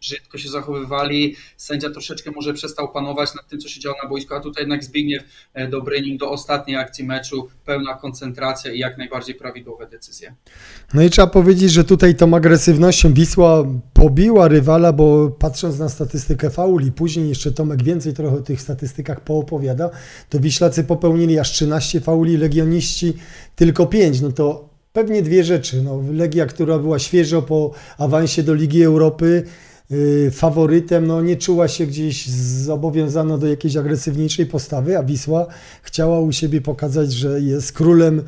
[0.00, 4.34] brzydko się zachowywali, sędzia troszeczkę może przestał panować nad tym, co się działo na boisku,
[4.34, 5.22] a tutaj jednak Zbigniew
[5.54, 10.34] e, Dobrynin do ostatniej akcji meczu, pełna koncentracja i jak najbardziej prawidłowe decyzje.
[10.94, 16.50] No i trzeba powiedzieć, że tutaj tą agresywnością Wisła pobiła rywala, bo patrząc na statystykę
[16.50, 19.90] fauli, później jeszcze Tomek więcej trochę o tych statystykach poopowiada,
[20.28, 23.14] to Wiślacy popełnili aż 13 fauli, Legioniści
[23.56, 25.82] tylko 5, no to pewnie dwie rzeczy.
[25.82, 29.44] No, Legia, która była świeżo po awansie do Ligi Europy,
[30.30, 35.46] faworytem, no nie czuła się gdzieś zobowiązana do jakiejś agresywniejszej postawy, a Wisła
[35.82, 38.22] chciała u siebie pokazać, że jest królem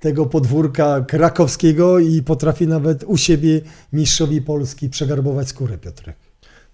[0.00, 3.60] tego podwórka krakowskiego i potrafi nawet u siebie
[3.92, 6.21] mistrzowi Polski przegarbować skórę, Piotrek.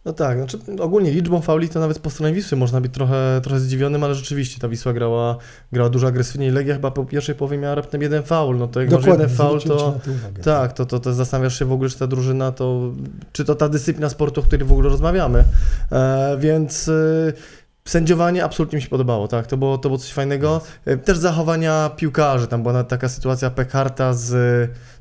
[0.09, 3.61] No tak, znaczy ogólnie liczbą fauli to nawet po stronie Wisły można być trochę, trochę
[3.61, 5.37] zdzivionym, ale rzeczywiście ta Wisła grała,
[5.73, 6.51] grała dużo agresywniej.
[6.51, 9.37] Legia chyba po pierwszej połowie miała raptem jeden faul, no to jak Dokładnie, masz jeden
[9.37, 10.01] faul, to
[10.45, 12.93] tak, to, to, to zastanawiasz się w ogóle, czy ta drużyna to,
[13.33, 15.45] czy to ta dyscyplina sportu, o której w ogóle rozmawiamy.
[15.93, 16.91] E, więc...
[17.89, 20.61] Sędziowanie absolutnie mi się podobało, tak, to było, to było coś fajnego.
[20.85, 24.27] E, też zachowania piłkarzy, tam była taka sytuacja Pekarta z,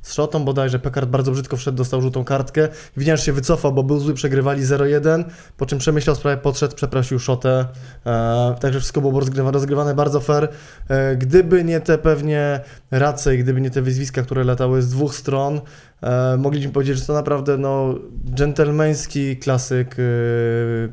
[0.02, 4.00] z Szotą bodajże, Pekart bardzo brzydko wszedł, dostał żółtą kartkę, Winiarz się wycofał, bo był
[4.00, 5.23] zły, przegrywali 0-1,
[5.58, 7.65] po czym przemyślał sprawę, podszedł, przeprosił Szotę,
[8.06, 10.50] e, także wszystko było rozgrywane, rozgrywane bardzo fair.
[10.89, 12.60] E, gdyby nie te pewnie
[12.91, 15.62] racje i gdyby nie te wyzwiska, które latały z dwóch stron,
[16.02, 17.95] e, mogliśmy powiedzieć, że to naprawdę no,
[18.34, 20.04] dżentelmeński klasyk e,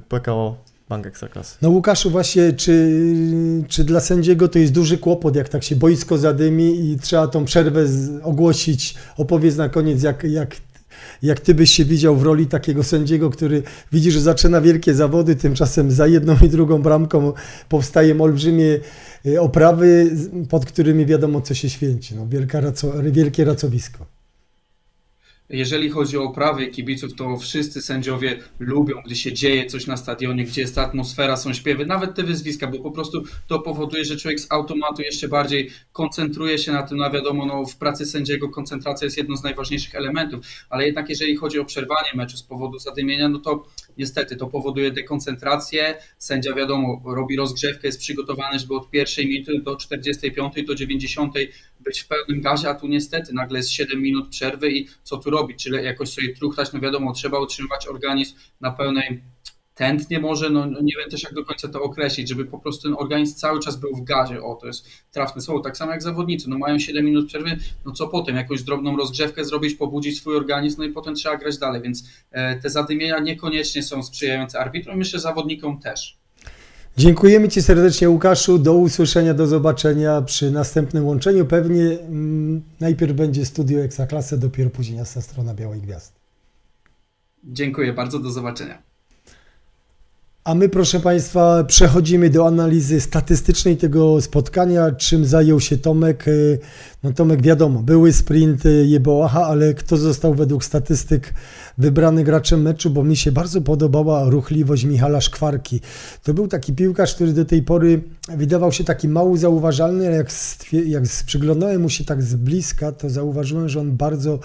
[0.08, 1.56] PKO Bank Ekstraklasy.
[1.62, 2.92] No Łukaszu, właśnie czy,
[3.68, 7.44] czy dla sędziego to jest duży kłopot, jak tak się boisko zadymi i trzeba tą
[7.44, 7.84] przerwę
[8.22, 8.94] ogłosić?
[9.16, 10.56] Opowiedz na koniec, jak, jak,
[11.22, 15.36] jak ty byś się widział w roli takiego sędziego, który widzi, że zaczyna wielkie zawody,
[15.36, 17.32] tymczasem za jedną i drugą bramką
[17.68, 18.78] powstają olbrzymie
[19.26, 20.16] y, oprawy,
[20.50, 22.14] pod którymi wiadomo, co się święci.
[22.14, 24.13] No, wielka raco, wielkie racowisko.
[25.48, 30.44] Jeżeli chodzi o prawy kibiców, to wszyscy sędziowie lubią, gdy się dzieje coś na stadionie,
[30.44, 34.40] gdzie jest atmosfera, są śpiewy, nawet te wyzwiska, bo po prostu to powoduje, że człowiek
[34.40, 36.98] z automatu jeszcze bardziej koncentruje się na tym.
[36.98, 41.36] No wiadomo, no, w pracy sędziego koncentracja jest jedną z najważniejszych elementów, ale jednak jeżeli
[41.36, 43.64] chodzi o przerwanie meczu z powodu zadymienia, no to
[43.98, 45.94] niestety to powoduje dekoncentrację.
[46.18, 51.34] Sędzia, wiadomo, robi rozgrzewkę, jest przygotowany, żeby od pierwszej minuty do 45 do 90
[51.80, 55.30] być w pełnym gazie, a tu niestety nagle jest 7 minut przerwy i co tu
[55.34, 55.62] robić?
[55.62, 56.72] Czy jakoś sobie truchtać?
[56.72, 59.22] No wiadomo, trzeba utrzymywać organizm na pełnej
[59.74, 62.82] tętnie może, no, no, nie wiem też jak do końca to określić, żeby po prostu
[62.82, 66.02] ten organizm cały czas był w gazie, o to jest trafne słowo, tak samo jak
[66.02, 70.36] zawodnicy, no mają 7 minut przerwy, no co potem, jakąś drobną rozgrzewkę zrobić, pobudzić swój
[70.36, 74.98] organizm, no i potem trzeba grać dalej, więc e, te zadymienia niekoniecznie są sprzyjające arbitrom,
[74.98, 76.23] myślę zawodnikom też.
[76.96, 78.58] Dziękujemy Ci serdecznie, Łukaszu.
[78.58, 81.46] Do usłyszenia, do zobaczenia przy następnym łączeniu.
[81.46, 86.18] Pewnie mm, najpierw będzie studio Eksaklasy, dopiero później jasna strona Białej Gwiazdy.
[87.44, 88.82] Dziękuję bardzo, do zobaczenia.
[90.44, 96.24] A my, proszę Państwa, przechodzimy do analizy statystycznej tego spotkania, czym zajął się Tomek.
[97.02, 101.34] No Tomek, wiadomo, były sprinty Jeboacha, ale kto został według statystyk
[101.78, 105.80] wybrany graczem meczu, bo mi się bardzo podobała ruchliwość Michala Szkwarki.
[106.22, 108.02] To był taki piłkarz, który do tej pory
[108.36, 110.30] wydawał się taki mało zauważalny, ale jak,
[110.86, 114.38] jak przyglądałem mu się tak z bliska, to zauważyłem, że on bardzo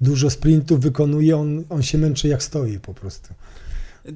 [0.00, 3.28] dużo sprintów wykonuje, on, on się męczy jak stoi po prostu.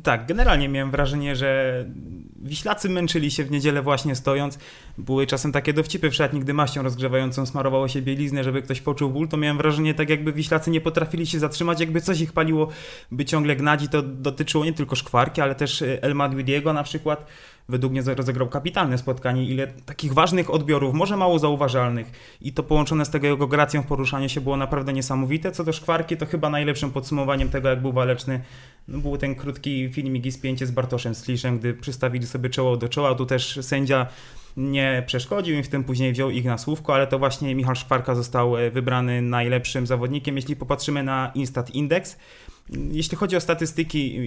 [0.02, 1.84] Tak, generalnie miałem wrażenie, że
[2.42, 4.58] Wiślacy męczyli się w niedzielę właśnie stojąc.
[4.98, 9.10] Były czasem takie dowcipy w szatni, gdy maścią rozgrzewającą smarowało się bieliznę, żeby ktoś poczuł
[9.10, 12.68] ból, to miałem wrażenie tak jakby Wiślacy nie potrafili się zatrzymać, jakby coś ich paliło,
[13.10, 16.82] by ciągle gnać i to dotyczyło nie tylko Szkwarki, ale też y, El Madridiego na
[16.82, 17.26] przykład.
[17.68, 23.04] Według mnie rozegrał kapitalne spotkanie, ile takich ważnych odbiorów, może mało zauważalnych i to połączone
[23.04, 25.52] z tego jego gracją w poruszaniu się było naprawdę niesamowite.
[25.52, 28.40] Co do Szkwarki, to chyba najlepszym podsumowaniem tego, jak był waleczny,
[28.88, 32.88] no, był ten krótki filmik i spięcie z Bartoszem Sliszem, gdy przystawili sobie czoło do
[32.88, 33.14] czoła.
[33.14, 34.06] Tu też sędzia
[34.56, 38.14] nie przeszkodził im w tym, później wziął ich na słówko, ale to właśnie Michał Szkwarka
[38.14, 40.36] został e, wybrany najlepszym zawodnikiem.
[40.36, 42.16] Jeśli popatrzymy na Instat Index,
[42.92, 44.18] jeśli chodzi o statystyki,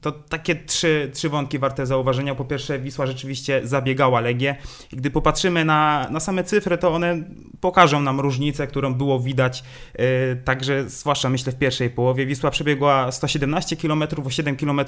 [0.00, 2.34] to takie trzy, trzy wątki warte zauważenia.
[2.34, 4.56] Po pierwsze, Wisła rzeczywiście zabiegała Legię.
[4.92, 7.24] I gdy popatrzymy na, na same cyfry, to one
[7.60, 9.64] pokażą nam różnicę, którą było widać
[9.98, 10.04] yy,
[10.44, 12.26] także, zwłaszcza myślę w pierwszej połowie.
[12.26, 14.80] Wisła przebiegła 117 km, o 7 km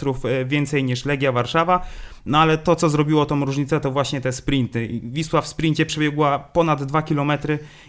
[0.47, 1.87] więcej niż Legia Warszawa,
[2.27, 5.01] no ale to, co zrobiło tą różnicę, to właśnie te sprinty.
[5.03, 7.33] Wisła w sprincie przebiegła ponad 2 km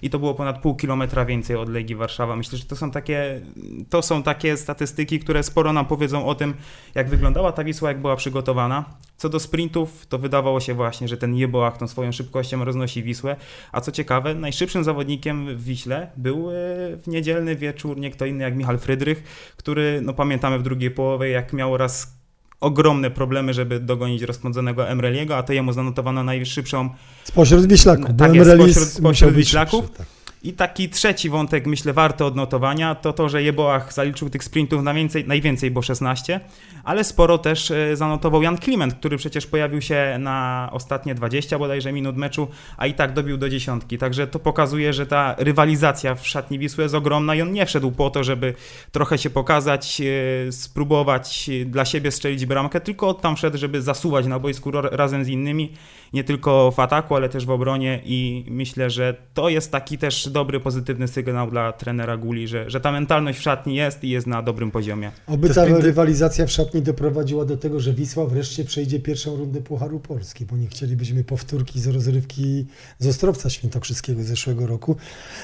[0.02, 2.36] i to było ponad pół kilometra więcej od Legii Warszawa.
[2.36, 3.41] Myślę, że to są takie,
[3.89, 6.54] to są takie statystyki, które sporo nam powiedzą o tym,
[6.96, 8.86] jak wyglądała ta Wisła, jak była przygotowana.
[9.18, 13.36] Co do sprintów, to wydawało się właśnie, że ten Jeboach tą swoją szybkością roznosi Wisłę.
[13.72, 16.54] A co ciekawe, najszybszym zawodnikiem w Wiśle był e,
[16.98, 19.24] w niedzielny wieczór nie kto inny jak Michal Frydrych,
[19.58, 22.24] który, no pamiętamy w drugiej połowie, jak miał raz
[22.60, 26.89] ogromne problemy, żeby dogonić rozpędzonego Emreliego, a to jemu zanotowano najszybszą...
[27.24, 29.86] Spośród Wiślaków, bo tak jest, spośród, spośród Wiślaków.
[29.86, 30.23] Szybszy, tak.
[30.44, 34.94] I taki trzeci wątek, myślę, warto odnotowania, to to, że Jeboach zaliczył tych sprintów na
[34.94, 36.40] więcej, najwięcej, bo 16,
[36.84, 41.92] ale sporo też e, zanotował Jan Kliment, który przecież pojawił się na ostatnie 20 bodajże
[41.92, 43.98] minut meczu, a i tak dobił do dziesiątki.
[43.98, 47.92] Także to pokazuje, że ta rywalizacja w szatni Wisły jest ogromna i on nie wszedł
[47.92, 48.54] po to, żeby
[48.92, 50.02] trochę się pokazać,
[50.48, 55.28] e, spróbować dla siebie strzelić bramkę, tylko tam wszedł, żeby zasuwać na boisku razem z
[55.28, 55.74] innymi,
[56.13, 60.30] nie tylko w ataku, ale też w obronie i myślę, że to jest taki też
[60.30, 64.28] dobry, pozytywny sygnał dla trenera Guli, że, że ta mentalność w szatni jest i jest
[64.28, 65.12] na dobrym poziomie.
[65.28, 69.62] Oby ta sprinty- rywalizacja w szatni doprowadziła do tego, że Wisła wreszcie przejdzie pierwszą rundę
[69.62, 72.65] Pucharu Polski, bo nie chcielibyśmy powtórki z rozrywki
[72.99, 74.95] z Ostrowca Świętokrzyskiego z zeszłego roku.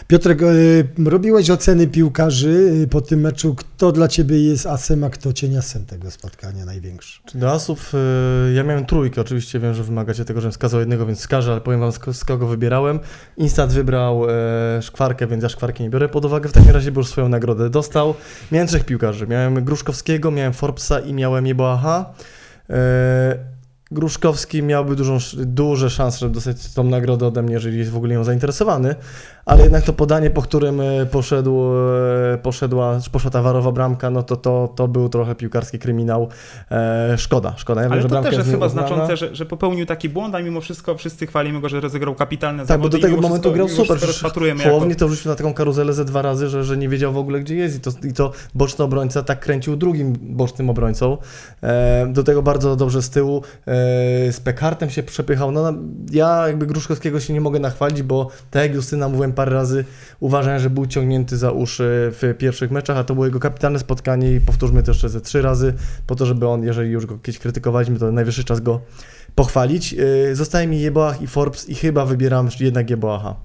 [0.08, 0.45] Piotrek, e,
[1.05, 3.55] robiłeś oceny piłkarzy e, po tym meczu.
[3.55, 7.21] Kto dla Ciebie jest asem, a kto cieniasem tego spotkania największy?
[7.25, 11.06] Czy do asów, y, ja miałem trójkę, oczywiście wiem, że wymagacie tego, żebym wskazał jednego,
[11.06, 13.00] więc wskażę, ale powiem wam z, kogo wybierałem.
[13.38, 17.02] Instat wybrał e, szkwarkę, więc ja szkwarki nie biorę pod uwagę, w takim razie, bo
[17.02, 18.15] już swoją nagrodę dostał.
[18.52, 22.13] Miałem trzech piłkarzy, miałem Gruszkowskiego, miałem Forbesa i miałem Jeboaha.
[22.69, 23.59] E,
[23.91, 28.13] Gruszkowski miałby dużą, duże szanse, żeby dostać tą nagrodę ode mnie, jeżeli jest w ogóle
[28.13, 28.95] nią zainteresowany,
[29.45, 31.62] ale jednak to podanie, po którym e, poszedł,
[32.34, 36.28] e, poszedła, poszła ta warowa bramka, no to, to, to był trochę piłkarski kryminał.
[36.71, 37.82] E, szkoda, szkoda.
[37.82, 38.88] Ja wiem, Ale że to też jest chyba nieuznana.
[38.88, 42.65] znaczące, że, że popełnił taki błąd, a mimo wszystko wszyscy chwalimy go, że rozegrał kapitalne
[42.65, 43.97] Tak, bo zawody do tego momentu grał super.
[44.63, 44.99] Hołowni jako...
[44.99, 47.56] to wrzucił na taką karuzelę ze dwa razy, że, że nie wiedział w ogóle gdzie
[47.56, 51.17] jest i to, i to boczny obrońca tak kręcił drugim bocznym obrońcą.
[51.63, 53.79] E, do tego bardzo dobrze z tyłu e,
[54.32, 55.52] z Pekartem się przepychał.
[55.52, 55.74] No,
[56.12, 59.86] ja jakby Gruszkowskiego się nie mogę nachwalić, bo tak jak Justyna mówiłem parę razy,
[60.20, 64.32] uważam, że był ciągnięty za uszy w pierwszych meczach, a to było jego kapitalne spotkanie
[64.32, 65.74] i powtórzmy to jeszcze ze trzy razy,
[66.08, 68.82] po to, żeby on, jeżeli już go kiedyś krytykowaliśmy, to najwyższy czas go
[69.36, 69.94] pochwalić.
[69.94, 73.36] Yy, Zostaje mi Jeboach i Forbes i chyba wybieram jednak Jeboacha.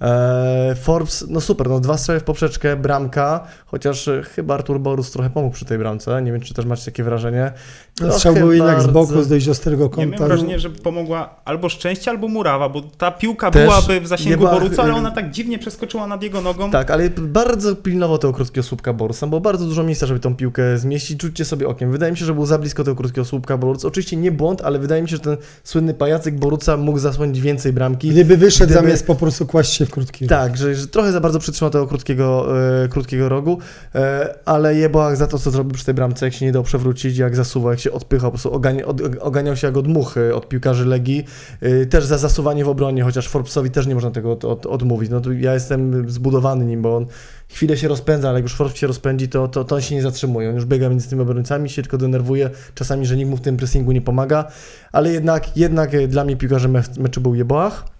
[0.00, 5.10] Eee, Forbes, no super, no dwa strzały w poprzeczkę, bramka, chociaż e, chyba Artur Borus
[5.10, 7.52] trochę pomógł przy tej bramce, nie wiem czy też macie takie wrażenie.
[8.00, 10.06] No, Strzał Trochę był jednak z boku, z dość ostrego Ja kąta.
[10.10, 14.44] miałem wrażenie, że pomogła albo szczęście, albo murawa, bo ta piłka Też byłaby w zasięgu
[14.44, 16.70] ma- Boruca, ale ona tak dziwnie przeskoczyła nad jego nogą.
[16.70, 20.78] Tak, ale bardzo pilnował tego krótkiego słupka Borusa, bo bardzo dużo miejsca, żeby tą piłkę
[20.78, 21.20] zmieścić.
[21.20, 21.92] Czućcie sobie okiem.
[21.92, 23.88] Wydaje mi się, że był za blisko tego krótkiego słupka Boruca.
[23.88, 27.72] Oczywiście nie błąd, ale wydaje mi się, że ten słynny pajacyk Boruca mógł zasłonić więcej
[27.72, 28.08] bramki.
[28.08, 30.28] Gdyby wyszedł Gdyby- zamiast po prostu kłaść się w krótki róg.
[30.30, 32.46] Tak, że, że trochę za bardzo przytrzymał tego krótkiego,
[32.84, 33.58] e, krótkiego rogu,
[33.94, 37.16] e, ale Jeboach za to, co zrobił przy tej bramce, jak się nie dał przewrócić,
[37.18, 38.52] jak zasuwał, jak się odpychał, po prostu
[38.86, 41.24] od, oganiał się jak od muchy od piłkarzy Legii,
[41.60, 45.10] e, też za zasuwanie w obronie, chociaż Forbesowi też nie można tego od, od, odmówić.
[45.10, 47.06] No ja jestem zbudowany nim, bo on
[47.48, 50.02] chwilę się rozpędza, ale jak już Forbes się rozpędzi, to, to, to on się nie
[50.02, 50.48] zatrzymuje.
[50.48, 53.56] On już biega między tymi obrońcami, się tylko denerwuje, czasami, że nikt mu w tym
[53.56, 54.44] pressingu nie pomaga,
[54.92, 57.97] ale jednak, jednak dla mnie piłkarzem me- meczu był Jeboach.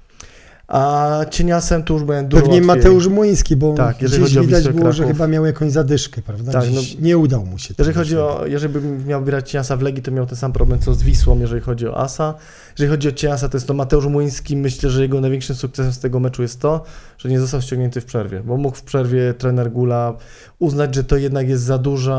[0.68, 2.76] A cieniasem tu już byłem dużo Pewnie łatwiej.
[2.76, 6.22] Mateusz Młyński, bo Tak, jeżeli gdzieś chodzi o widać było, że chyba miał jakąś zadyszkę,
[6.22, 6.52] prawda?
[6.52, 7.74] Tak, no- nie udał mu się.
[7.78, 10.52] Jeżeli to chodzi o, jeżeli bym miał wybierać Ciasa w Legii, to miał ten sam
[10.52, 12.34] problem co z Wisłą, jeżeli chodzi o Asa.
[12.70, 14.56] Jeżeli chodzi o Ciasa, to jest to Mateusz Młyński.
[14.56, 16.84] Myślę, że jego największym sukcesem z tego meczu jest to,
[17.18, 20.16] że nie został ściągnięty w przerwie, bo mógł w przerwie trener Gula
[20.58, 22.18] uznać, że to jednak jest za duża,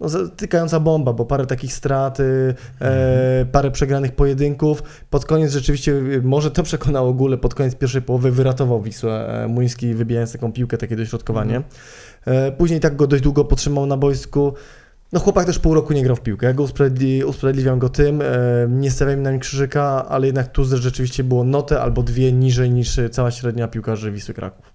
[0.00, 4.82] no, tykająca bomba, bo parę takich strat, e, parę przegranych pojedynków.
[5.10, 9.94] Pod koniec rzeczywiście, może to przekonało Gulę, pod koniec pierwszej połowy wyratował Wisłę e, Muński,
[9.94, 11.62] wybijając taką piłkę, takie dośrodkowanie.
[12.24, 14.54] E, później tak go dość długo potrzymał na boisku.
[15.12, 16.46] No chłopak też pół roku nie grał w piłkę.
[16.46, 18.26] Ja go usprawiedli, usprawiedliwiam go tym, e,
[18.68, 23.00] nie stawiam na nim krzyżyka, ale jednak tu rzeczywiście było notę albo dwie niżej niż
[23.10, 24.67] cała średnia piłkarzy Wisły Kraków.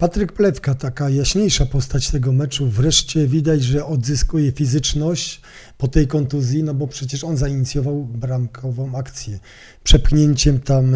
[0.00, 5.40] Patryk Plewka, taka jaśniejsza postać tego meczu, wreszcie widać, że odzyskuje fizyczność
[5.78, 9.38] po tej kontuzji, no bo przecież on zainicjował bramkową akcję.
[9.84, 10.94] Przepchnięciem tam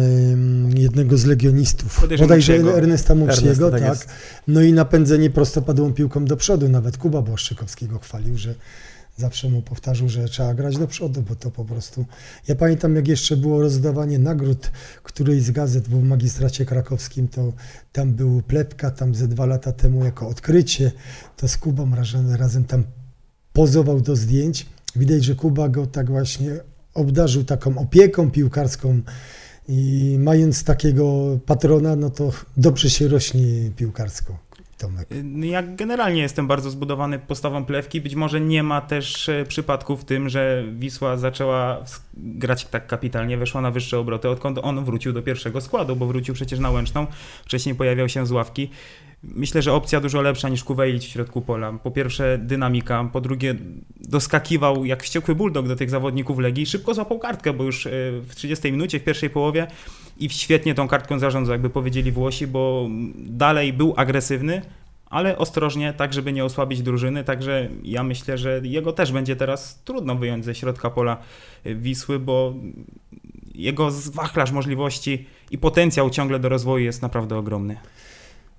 [0.75, 2.55] jednego z legionistów, bodajże.
[2.55, 4.07] Ernesta Muciego, tak tak,
[4.47, 8.55] no i napędzenie prostopadłą piłką do przodu, nawet Kuba Błaszczykowskiego chwalił, że
[9.17, 12.05] zawsze mu powtarzał, że trzeba grać do przodu, bo to po prostu...
[12.47, 14.71] Ja pamiętam, jak jeszcze było rozdawanie nagród
[15.03, 17.53] którejś z gazet w magistracie krakowskim, to
[17.91, 20.91] tam był Plepka, tam ze dwa lata temu jako odkrycie,
[21.37, 21.91] to z Kubą
[22.37, 22.83] razem, tam
[23.53, 24.65] pozował do zdjęć.
[24.95, 26.59] Widać, że Kuba go tak właśnie
[26.93, 29.01] obdarzył taką opieką piłkarską
[29.67, 34.44] i mając takiego patrona, no to dobrze się rośnie piłkarsko.
[34.77, 35.11] Tomek.
[35.11, 38.01] Y, Ja generalnie jestem bardzo zbudowany postawą plewki.
[38.01, 41.83] Być może nie ma też e, przypadku w tym, że Wisła zaczęła
[42.13, 46.33] grać tak kapitalnie, weszła na wyższe obroty, odkąd on wrócił do pierwszego składu, bo wrócił
[46.33, 47.07] przecież na Łęczną,
[47.45, 48.69] wcześniej pojawiał się z ławki.
[49.23, 51.73] Myślę, że opcja dużo lepsza niż Kuwejlić w środku pola.
[51.83, 53.55] Po pierwsze dynamika, po drugie
[54.01, 56.65] doskakiwał jak wściekły bulldog do tych zawodników Legii.
[56.65, 57.89] Szybko złapał kartkę, bo już e,
[58.21, 59.67] w 30 minucie, w pierwszej połowie
[60.19, 64.61] i świetnie tą kartką zarządzał, jakby powiedzieli Włosi, bo dalej był agresywny,
[65.05, 69.81] ale ostrożnie, tak żeby nie osłabić drużyny, także ja myślę, że jego też będzie teraz
[69.83, 71.17] trudno wyjąć ze środka pola
[71.65, 72.53] y, Wisły, bo
[73.55, 77.77] jego wachlarz możliwości i potencjał ciągle do rozwoju jest naprawdę ogromny.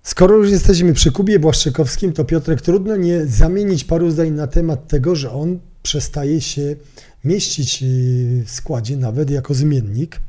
[0.07, 4.89] Skoro już jesteśmy przy Kubie Błaszczykowskim, to Piotrek, trudno nie zamienić paru zdań na temat
[4.89, 6.77] tego, że on przestaje się
[7.25, 10.21] mieścić y, w składzie nawet jako zmiennik.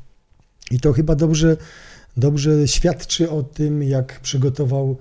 [0.72, 1.58] I to chyba dobrze,
[2.18, 4.98] dobrze świadczy o tym, jak przygotował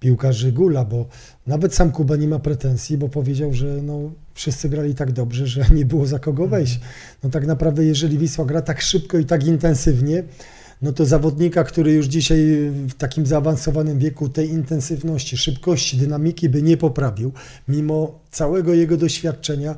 [0.00, 1.08] piłkarzy Gula, bo
[1.46, 5.64] nawet sam Kuba nie ma pretensji, bo powiedział, że no, wszyscy grali tak dobrze, że
[5.74, 6.80] nie było za kogo wejść.
[7.22, 10.24] No tak naprawdę, jeżeli Wisła gra tak szybko i tak intensywnie,
[10.82, 12.38] no to zawodnika, który już dzisiaj
[12.88, 17.32] w takim zaawansowanym wieku tej intensywności, szybkości, dynamiki by nie poprawił,
[17.68, 19.76] mimo całego jego doświadczenia,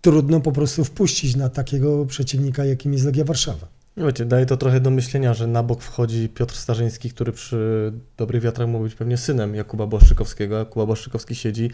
[0.00, 3.66] trudno po prostu wpuścić na takiego przeciwnika, jakim jest Legia Warszawa.
[3.96, 7.92] No Wiecie, daje to trochę do myślenia, że na bok wchodzi Piotr Starzyński, który przy
[8.16, 10.58] dobrych wiatrach mógł być pewnie synem Jakuba Błaszczykowskiego.
[10.58, 11.70] Jakub Błaszczykowski siedzi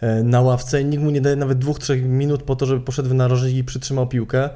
[0.00, 2.80] e, na ławce i nikt mu nie daje nawet dwóch, trzech minut po to, żeby
[2.80, 4.50] poszedł w narożnik i przytrzymał piłkę.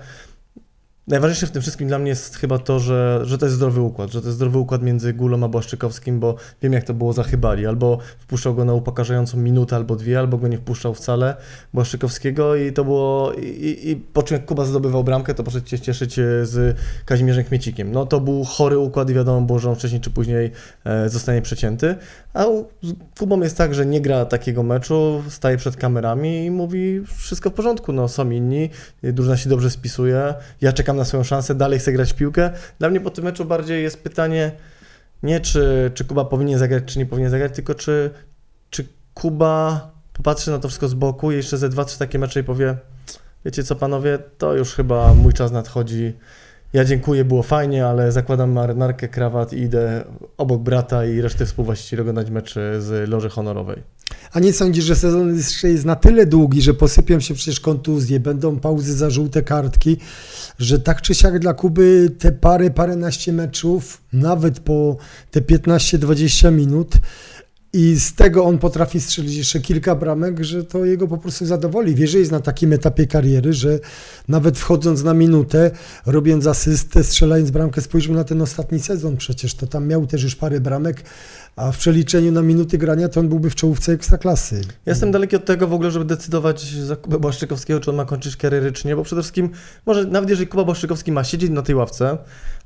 [1.09, 4.11] Najważniejsze w tym wszystkim dla mnie jest chyba to, że, że to jest zdrowy układ,
[4.11, 7.23] że to jest zdrowy układ między Gulą a Błaszczykowskim, bo wiem jak to było za
[7.23, 7.67] Chybali.
[7.67, 11.37] Albo wpuszczał go na upokarzającą minutę albo dwie, albo go nie wpuszczał wcale
[11.75, 13.33] Błaszczykowskiego i to było...
[13.33, 17.45] I, i, po czym jak Kuba zdobywał bramkę, to poszedł się cieszyć e, z Kazimierzem
[17.45, 17.93] Kmiecikiem.
[17.93, 20.51] No to był chory układ i wiadomo było, że on wcześniej czy później
[20.85, 21.97] e, zostanie przecięty.
[22.35, 26.51] A u, z Kubą jest tak, że nie gra takiego meczu, staje przed kamerami i
[26.51, 28.71] mówi wszystko w porządku, no są inni,
[29.03, 32.51] drużyna się dobrze spisuje, ja czekam na swoją szansę, dalej chcę grać w piłkę.
[32.79, 34.53] Dla mnie po tym meczu bardziej jest pytanie
[35.23, 38.11] nie czy, czy Kuba powinien zagrać, czy nie powinien zagrać, tylko czy,
[38.71, 42.41] czy Kuba popatrzy na to wszystko z boku i jeszcze ze dwa, trzy takie mecze
[42.41, 42.77] i powie
[43.45, 46.13] wiecie co panowie, to już chyba mój czas nadchodzi.
[46.73, 50.05] Ja dziękuję, było fajnie, ale zakładam marynarkę, krawat i idę
[50.37, 53.83] obok brata i reszty współwłaścicieli oglądać mecze z loży honorowej.
[54.33, 58.21] A nie sądzisz, że sezon jeszcze jest na tyle długi, że posypią się przecież kontuzje,
[58.21, 59.97] będą pauzy za żółte kartki,
[60.59, 64.97] że tak czy siak dla Kuby te parę, paręnaście meczów, nawet po
[65.31, 66.95] te 15-20 minut
[67.73, 71.95] i z tego on potrafi strzelić jeszcze kilka bramek, że to jego po prostu zadowoli.
[71.95, 73.79] Wie, że jest na takim etapie kariery, że
[74.29, 75.71] nawet wchodząc na minutę,
[76.07, 80.37] robiąc asystę, strzelając bramkę, spójrzmy na ten ostatni sezon przecież, to tam miał też już
[80.37, 81.03] parę bramek,
[81.59, 84.61] a w przeliczeniu na minuty grania to on byłby w czołówce ekstraklasy.
[84.61, 88.05] Ja jestem daleki od tego w ogóle, żeby decydować za Kubę Błaszczykowskiego, czy on ma
[88.05, 89.51] kończyć karierę, czy nie, bo przede wszystkim,
[89.87, 92.19] może nawet jeżeli Kuba Błaszczykowski ma siedzieć na tej ławce,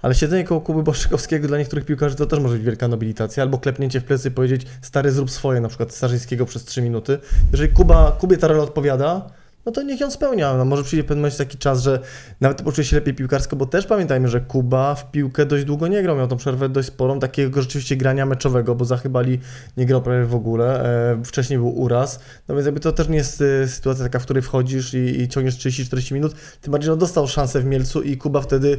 [0.03, 3.59] ale siedzenie koło Kuby Błaszczykowskiego dla niektórych piłkarzy to też może być wielka nobilitacja, albo
[3.59, 7.19] klepnięcie w plecy i powiedzieć, stary zrób swoje, na przykład Starzyńskiego przez 3 minuty.
[7.53, 9.31] Jeżeli Kuba, Kubie ta rola odpowiada,
[9.67, 10.57] no to niech ją spełnia.
[10.57, 12.01] No może przyjdzie w pewnym momencie taki czas, że
[12.41, 16.03] nawet poczuje się lepiej piłkarsko, bo też pamiętajmy, że Kuba w piłkę dość długo nie
[16.03, 19.39] grał, miał tą przerwę dość sporą, takiego rzeczywiście grania meczowego, bo zachybali
[19.77, 23.17] nie grał prawie w ogóle, e, wcześniej był uraz, no więc jakby to też nie
[23.17, 26.97] jest e, sytuacja taka, w której wchodzisz i, i ciągniesz 30-40 minut, tym bardziej no
[26.97, 28.79] dostał szansę w Mielcu i Kuba wtedy,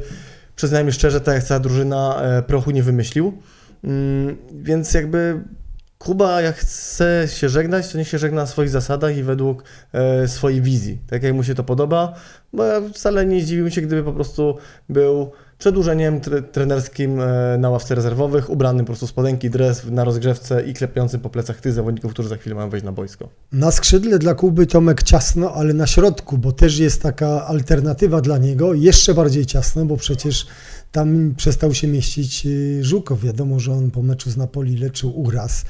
[0.56, 3.32] przyznajmy szczerze, tak jak cała drużyna, e, prochu nie wymyślił.
[3.84, 5.40] Mm, Więc jakby
[5.98, 10.28] Kuba jak chce się żegnać, to niech się żegna na swoich zasadach i według e,
[10.28, 12.14] swojej wizji, tak jak mu się to podoba,
[12.52, 14.56] bo ja wcale nie zdziwiłbym się, gdyby po prostu
[14.88, 20.62] był przedłużeniem tre trenerskim e, na ławce rezerwowych, ubranym po prostu spodenki, dres na rozgrzewce
[20.62, 23.28] i klepiącym po plecach tych zawodników, którzy za chwilę mają wejść na boisko.
[23.52, 28.38] Na skrzydle dla Kuby Tomek ciasno, ale na środku, bo też jest taka alternatywa dla
[28.38, 30.46] niego, jeszcze bardziej ciasno, bo przecież
[30.94, 33.20] tam przestał się mieścić y, Żukow.
[33.20, 35.64] Wiadomo, że on po meczu z Napoli leczył uraz,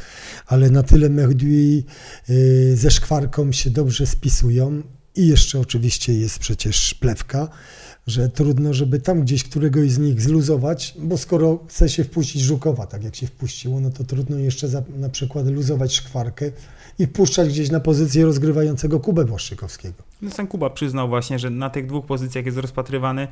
[0.47, 1.85] ale na tyle Mehdi
[2.31, 4.83] y, ze Szkwarką się dobrze spisują
[5.17, 7.49] i jeszcze oczywiście jest przecież Plewka,
[8.07, 12.87] że trudno, żeby tam gdzieś któregoś z nich zluzować, bo skoro chce się wpuścić Żukowa,
[12.87, 16.51] tak jak się wpuściło, no to trudno jeszcze za, na przykład luzować Szkwarkę
[16.99, 20.03] i wpuszczać gdzieś na pozycję rozgrywającego Kubę Błaszczykowskiego.
[20.23, 23.29] No sam Kuba przyznał właśnie, że na tych dwóch pozycjach jest rozpatrywany.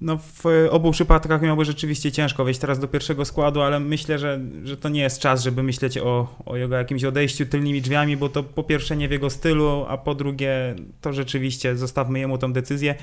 [0.00, 4.40] No w obu przypadkach miałby rzeczywiście ciężko wejść teraz do pierwszego składu, ale myślę, że,
[4.64, 8.28] że to nie jest czas, żeby myśleć o, o jego jakimś odejściu tylnymi drzwiami, bo
[8.28, 12.52] to po pierwsze nie w jego stylu, a po drugie to rzeczywiście zostawmy jemu tą
[12.52, 12.94] decyzję.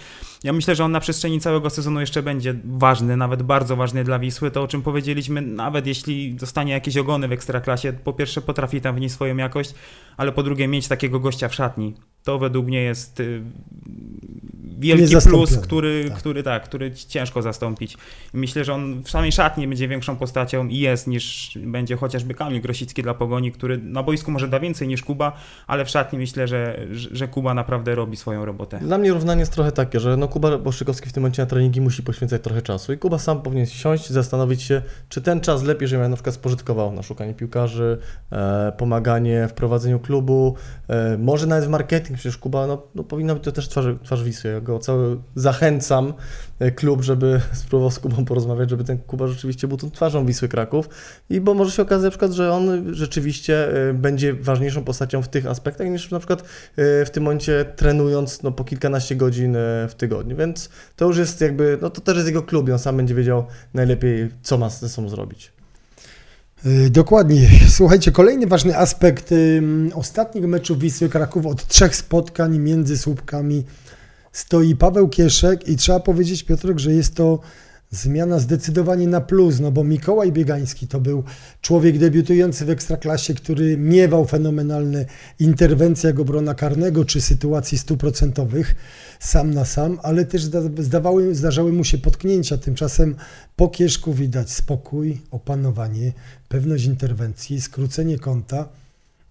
[0.44, 4.20] Ja myślę, że on na przestrzeni całego sezonu jeszcze będzie ważny, nawet bardzo ważny dla
[4.20, 4.52] Wisły.
[4.52, 8.96] To o czym powiedzieliśmy, nawet jeśli dostanie jakieś ogony w ekstraklasie, po pierwsze potrafi tam
[8.96, 9.74] wnieść swoją jakość,
[10.18, 11.94] ale po drugie mieć takiego gościa w szatni.
[12.28, 13.42] To według mnie jest y,
[14.80, 16.18] wielki plus, który tak.
[16.18, 17.98] który tak, który ciężko zastąpić.
[18.34, 22.62] Myślę, że on w samej szatni będzie większą postacią i jest niż będzie chociażby Kamil
[22.62, 26.48] Grosicki dla Pogoni, który na boisku może da więcej niż Kuba, ale w szatni myślę,
[26.48, 28.80] że, że Kuba naprawdę robi swoją robotę.
[28.80, 31.82] Dla mnie równanie jest trochę takie, że no Kuba Boszczykowski w tym momencie na treningi
[31.82, 35.88] musi poświęcać trochę czasu i Kuba sam powinien siąść, zastanowić się, czy ten czas lepiej,
[35.88, 37.98] żeby na przykład spożytkował na szukanie piłkarzy,
[38.32, 40.56] e, pomaganie w prowadzeniu klubu,
[40.88, 44.24] e, może nawet w marketing, przecież Kuba no, no powinna być to też twarz, twarz
[44.24, 44.52] Wisły.
[44.52, 46.14] Ja go cały zachęcam
[46.60, 50.48] e, klub, żeby spróbował z Kubą porozmawiać, żeby ten Kuba rzeczywiście był tą twarzą Wisły
[50.48, 50.90] Kraków
[51.30, 55.28] i bo może się okazać na przykład, że on rzeczywiście e, będzie ważniejszą postacią w
[55.28, 59.58] tych aspektach niż na przykład e, w tym momencie trenując no, po kilkanaście godzin
[59.90, 62.80] w tygodniu, więc to już jest jakby, no to też jest jego klub i on
[62.80, 65.57] sam będzie wiedział najlepiej, co ma ze sobą zrobić.
[66.66, 67.50] Yy, Dokładnie.
[67.70, 69.34] Słuchajcie, kolejny ważny aspekt
[69.94, 73.64] ostatnich meczów Wisły Kraków od trzech spotkań między słupkami
[74.32, 77.40] stoi Paweł Kieszek i trzeba powiedzieć, Piotrek, że jest to
[77.92, 81.24] zmiana zdecydowanie na plus, no bo Mikołaj Biegański to był
[81.62, 85.06] człowiek debiutujący w Ekstraklasie, który miewał fenomenalne
[85.40, 88.76] interwencje jak obrona karnego czy sytuacji stuprocentowych
[89.20, 92.58] sam na sam, ale też zda- zdawały, zdarzały mu się potknięcia.
[92.58, 93.16] Tymczasem
[93.56, 96.14] po Kieszku widać spokój, opanowanie,
[96.50, 98.70] pewność interwencji, skrócenie kąta,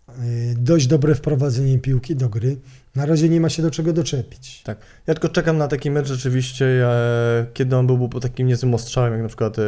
[0.09, 0.15] yy,
[0.59, 2.57] dość dobre wprowadzenie piłki do gry.
[2.97, 4.63] Na razie nie ma się do czego doczepić.
[4.63, 4.79] Tak.
[5.07, 9.13] Ja tylko czekam na taki mecz rzeczywiście, e, kiedy on byłby po takim niezłym ostrzałem,
[9.13, 9.63] jak na przykład e,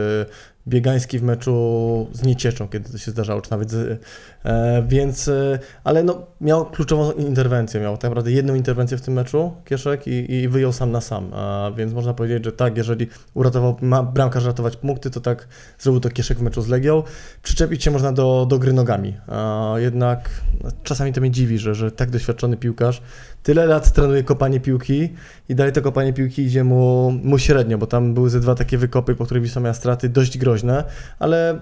[0.69, 4.01] Biegański w meczu z Niecieczą, kiedy to się zdarzało, czy nawet z,
[4.45, 9.15] e, więc, e, ale no, miał kluczową interwencję, miał tak naprawdę jedną interwencję w tym
[9.15, 13.07] meczu, Kieszek, i, i wyjął sam na sam, a, więc można powiedzieć, że tak, jeżeli
[13.35, 15.49] uratował, ma bramkarz ratować punkty, to tak
[15.79, 17.03] zrobił to Kieszek w meczu z Legią.
[17.43, 20.31] Przyczepić się można do, do gry nogami, a jednak
[20.65, 23.03] no, czasami to mnie dziwi, że, że tak doświadczony piłkarz
[23.49, 25.09] tyle lat trenuje kopanie piłki
[25.49, 28.79] i dalej to kopanie piłki idzie mu, mu średnio, bo tam były ze dwa takie
[28.79, 30.85] wykopy, po których Wisła miała straty dość groźne,
[31.19, 31.61] ale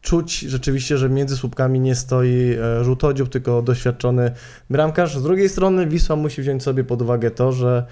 [0.00, 4.32] czuć rzeczywiście, że między słupkami nie stoi e, żółtodziób, tylko doświadczony
[4.70, 5.18] bramkarz.
[5.18, 7.86] Z drugiej strony Wisła musi wziąć sobie pod uwagę to, że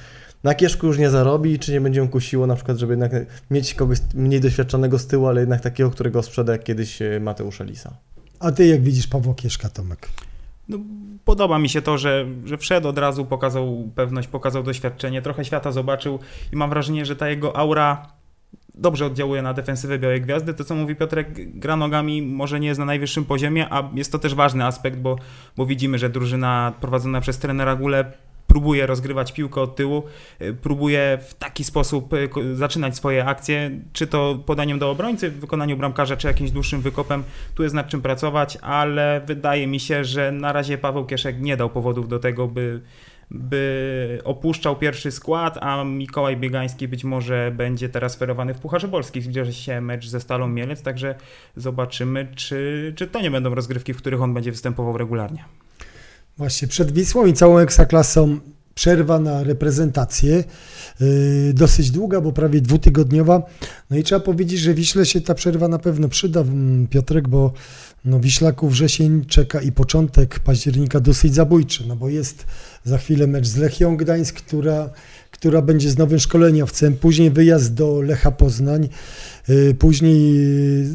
[0.44, 3.12] na kieszku już nie zarobi, czy nie będzie ją kusiło na przykład, żeby jednak
[3.50, 7.96] mieć kogoś mniej doświadczonego z tyłu, ale jednak takiego, którego sprzeda kiedyś e, Mateusz Elisa.
[8.40, 10.08] A ty jak widzisz Pawła Kieszka, Tomek?
[10.70, 10.78] No,
[11.24, 15.72] podoba mi się to, że, że wszedł od razu, pokazał pewność, pokazał doświadczenie, trochę świata
[15.72, 16.18] zobaczył
[16.52, 18.06] i mam wrażenie, że ta jego aura
[18.74, 20.54] dobrze oddziałuje na defensywę Białej Gwiazdy.
[20.54, 24.18] To, co mówi Piotrek, gra nogami może nie jest na najwyższym poziomie, a jest to
[24.18, 25.16] też ważny aspekt, bo,
[25.56, 28.12] bo widzimy, że drużyna prowadzona przez trenera Gule
[28.50, 30.02] próbuje rozgrywać piłkę od tyłu,
[30.42, 35.40] y, próbuje w taki sposób y, zaczynać swoje akcje, czy to podaniem do obrońcy w
[35.40, 37.24] wykonaniu bramkarza, czy jakimś dłuższym wykopem.
[37.54, 41.56] Tu jest nad czym pracować, ale wydaje mi się, że na razie Paweł Kieszek nie
[41.56, 42.80] dał powodów do tego, by,
[43.30, 49.22] by opuszczał pierwszy skład, a Mikołaj Biegański być może będzie teraz ferowany w Pucharze Polskich.
[49.22, 51.14] Zbliża się mecz ze Stalą Mielec, także
[51.56, 55.44] zobaczymy, czy, czy to nie będą rozgrywki, w których on będzie występował regularnie.
[56.40, 58.38] Właśnie przed Wisłą i całą Ekstraklasą
[58.74, 60.44] przerwa na reprezentację,
[61.00, 63.42] yy, dosyć długa, bo prawie dwutygodniowa.
[63.90, 67.52] No i trzeba powiedzieć, że Wiśle się ta przerwa na pewno przyda, mm, Piotrek, bo
[68.04, 72.46] no Wiślaków wrzesień czeka i początek października dosyć zabójczy, no bo jest
[72.84, 74.90] za chwilę mecz z Lechią Gdańsk, która,
[75.30, 78.88] która będzie z nowym szkoleniowcem, później wyjazd do Lecha Poznań,
[79.48, 80.34] y, później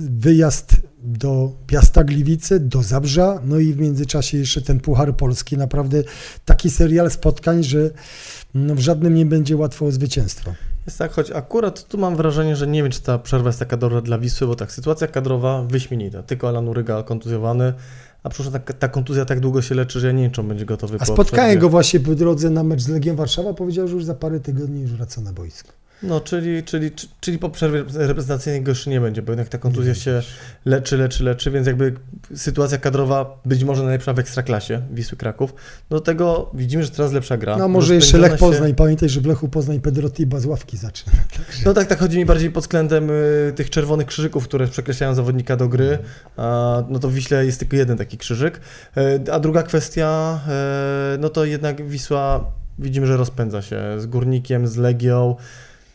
[0.10, 0.76] wyjazd
[1.06, 5.58] do Piasta Gliwice, do Zabrza, no i w międzyczasie jeszcze ten Puchar Polski.
[5.58, 6.03] Naprawdę
[6.45, 7.89] taki serial spotkań, że
[8.53, 10.53] no, w żadnym nie będzie łatwo o zwycięstwo.
[10.86, 13.78] Jest tak, choć akurat tu mam wrażenie, że nie wiem, czy ta przerwa jest taka
[13.78, 16.24] dobra dla Wisły, bo tak, sytuacja kadrowa wyśmienita.
[16.24, 17.74] Tylko Alan Uryga kontuzjowany,
[18.24, 20.47] a przecież ta, ta kontuzja tak długo się leczy, że ja nie wiem, czy on
[20.47, 23.88] będzie gotowy A po spotkałem go właśnie po drodze na mecz z Legiem Warszawa, powiedział,
[23.88, 25.72] że już za parę tygodni już wraca na boisko.
[26.04, 26.91] No, czyli, czyli,
[27.22, 30.22] czyli po przerwie reprezentacyjnej go jeszcze nie będzie, bo jednak ta kontuzja się
[30.66, 31.93] leczy, leczy, leczy, więc jakby
[32.36, 35.54] sytuacja kadrowa być może najlepsza w Ekstraklasie Wisły Kraków.
[35.89, 37.58] Do tego widzimy, że teraz lepsza gra.
[37.58, 40.46] No może jeszcze Lech Rozpędzona się- Poznań, pamiętaj, że w Lechu Poznań Pedro Tiba z
[40.46, 41.12] ławki zaczyna.
[41.66, 45.56] No tak, tak chodzi mi bardziej pod względem y, tych czerwonych krzyżyków, które przekreślają zawodnika
[45.56, 45.98] do gry.
[46.38, 48.62] A, no to w Wiśle jest tylko jeden taki krzyżyk.
[48.98, 50.39] Y, a druga kwestia,
[51.16, 55.36] y, no to jednak Wisła widzimy, że rozpędza się z Górnikiem, z Legią.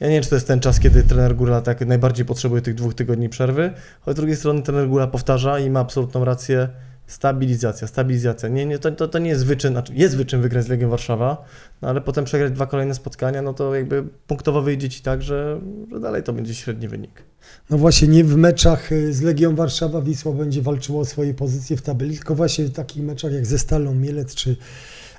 [0.00, 2.74] Ja nie wiem, czy to jest ten czas, kiedy trener Góra tak najbardziej potrzebuje tych
[2.74, 6.68] dwóch tygodni przerwy, choć z drugiej strony trener Góra powtarza i ma absolutną rację,
[7.06, 8.48] stabilizacja, stabilizacja.
[8.48, 11.44] Nie, nie, to, to, to nie jest wyczyn, znaczy jest wyczyn wygrać z Legią Warszawa,
[11.82, 15.60] no ale potem przegrać dwa kolejne spotkania, no to jakby punktowo wyjdzie ci tak, że,
[15.92, 17.22] że dalej to będzie średni wynik.
[17.70, 21.76] No właśnie nie w meczach y, z Legią Warszawa Wisła będzie walczyło o swoje pozycje
[21.76, 24.56] w tabeli, tylko właśnie w takich meczach jak ze Stalą Mielec czy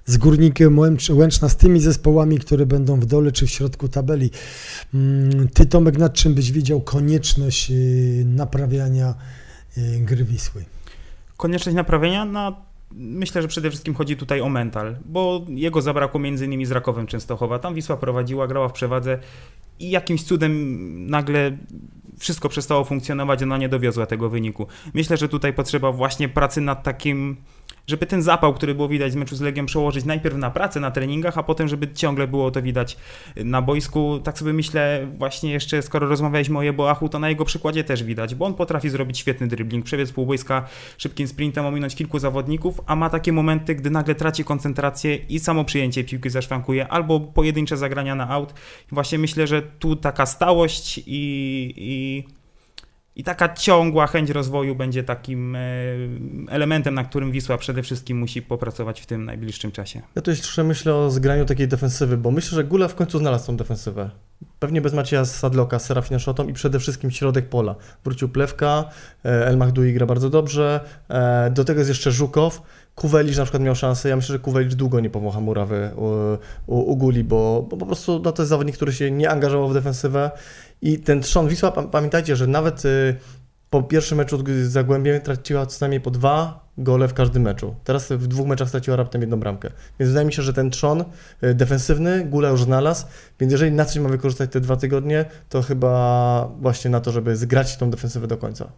[0.06, 4.30] z Górnikiem Łęcz- Łęczna, z tymi zespołami, które będą w dole czy w środku tabeli.
[4.94, 9.16] Mm, Ty Tomek, nad czym byś widział konieczność y, naprawiania
[9.78, 10.66] y, gry Wisły?
[11.38, 12.26] Konieczność naprawienia?
[12.26, 12.56] No,
[12.92, 17.08] myślę, że przede wszystkim chodzi tutaj o mental, bo jego zabrakło między innymi z Rakowem
[17.08, 17.60] Częstochowa.
[17.60, 19.20] Tam Wisła prowadziła, grała w przewadze
[19.80, 21.58] i jakimś cudem nagle
[22.18, 24.68] wszystko przestało funkcjonować, ona nie dowiozła tego wyniku.
[24.94, 27.38] Myślę, że tutaj potrzeba właśnie pracy nad takim,
[27.88, 30.92] żeby ten zapał, który było widać z meczu z Legią, przełożyć najpierw na pracę na
[30.92, 32.98] treningach, a potem, żeby ciągle było to widać
[33.36, 34.20] na boisku.
[34.24, 38.36] Tak sobie myślę, właśnie jeszcze skoro rozmawialiśmy o Jeboachu, to na jego przykładzie też widać,
[38.36, 40.68] bo on potrafi zrobić świetny dribbling, przebiec pół boiska
[40.98, 45.66] szybkim sprintem, ominąć kilku zawodników, a ma takie momenty, gdy nagle traci koncentrację i samo
[45.66, 48.54] przyjęcie piłki zaszwankuje, albo pojedyncze zagrania na aut.
[48.92, 51.04] Właśnie myślę, że tu taka stałość i,
[51.78, 52.24] i,
[53.16, 55.60] i taka ciągła chęć rozwoju będzie takim e,
[56.50, 60.02] elementem, na którym Wisła przede wszystkim musi popracować w tym najbliższym czasie.
[60.16, 63.48] Ja tu jeszcze myślę o zgraniu takiej defensywy, bo myślę, że Gula w końcu znalazł
[63.48, 64.10] tą defensywę.
[64.60, 67.76] Pewnie bez Macieja Sadloka, Serafina Szotą i przede wszystkim środek pola.
[68.04, 68.90] Wrócił Plewka,
[69.26, 72.62] e, El Mahdui gra bardzo dobrze, e, do tego jest jeszcze Żukow.
[72.96, 76.08] Kuwelicz na przykład miał szansę, ja myślę, że Kuwelicz długo nie pomocha murawy u,
[76.68, 79.70] u, u Guli, bo, bo po prostu no, to jest zawodnik, który się nie angażował
[79.70, 80.32] w defensywę
[80.82, 83.16] i ten trzon Wisła, pa- pamiętajcie, że nawet y,
[83.70, 87.76] po pierwszym meczu z Zagłębiem traciła co najmniej po dwa gole w każdym meczu.
[87.84, 89.70] Teraz w dwóch meczach straciła raptem jedną bramkę.
[90.00, 91.04] Więc wydaje mi się, że ten trzon
[91.44, 93.06] y, defensywny Gula już znalazł,
[93.40, 97.36] więc jeżeli na coś ma wykorzystać te dwa tygodnie, to chyba właśnie na to, żeby
[97.36, 98.72] zgrać tą defensywę do końca.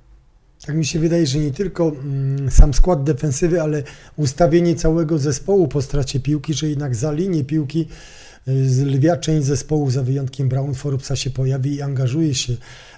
[0.65, 3.83] Tak mi się wydaje, że nie tylko mm, sam skład defensywy, ale
[4.15, 7.87] ustawienie całego zespołu po stracie piłki, że jednak za linię piłki
[8.85, 12.53] lwia część zespołu, za wyjątkiem Brown Forbesa się pojawi i angażuje się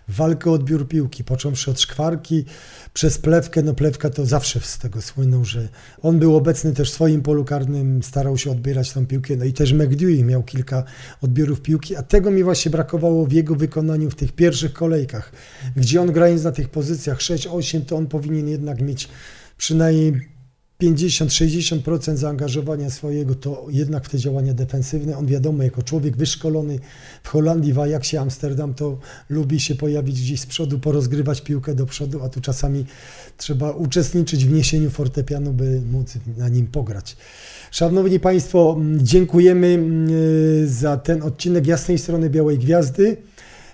[0.07, 2.45] w walkę o odbiór piłki, począwszy od szkwarki,
[2.93, 5.67] przez plewkę, no plewka to zawsze z tego słynął, że
[6.01, 9.53] on był obecny też w swoim polu karnym, starał się odbierać tą piłkę, no i
[9.53, 10.83] też McDewey miał kilka
[11.21, 15.31] odbiorów piłki, a tego mi właśnie brakowało w jego wykonaniu w tych pierwszych kolejkach,
[15.75, 19.09] gdzie on grając na tych pozycjach 6-8, to on powinien jednak mieć
[19.57, 20.34] przynajmniej
[20.93, 25.17] 50-60% zaangażowania swojego to jednak w te działania defensywne.
[25.17, 26.79] On wiadomo, jako człowiek wyszkolony
[27.23, 28.97] w Holandii, w Ajaxie Amsterdam, to
[29.29, 32.85] lubi się pojawić gdzieś z przodu, porozgrywać piłkę do przodu, a tu czasami
[33.37, 37.17] trzeba uczestniczyć w niesieniu fortepianu, by móc na nim pograć.
[37.71, 40.09] Szanowni Państwo, dziękujemy mm,
[40.67, 43.17] za ten odcinek Jasnej Strony Białej Gwiazdy.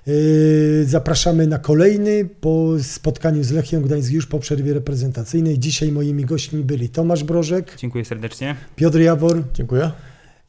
[0.08, 5.60] Yy, Zapraszamy na kolejny po spotkaniu z Lechią Gdańsk już po przerwie reprezentacyjnej.
[5.60, 8.56] Dzisiaj moimi gośćmi byli Tomasz Brożek, Dziękuję serdecznie.
[8.76, 9.44] Piotr Jawor.
[9.54, 9.92] Dziękuję.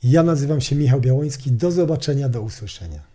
[0.03, 1.53] Ja nazywam się Michał Białoński.
[1.53, 3.12] Do zobaczenia, do usłyszenia.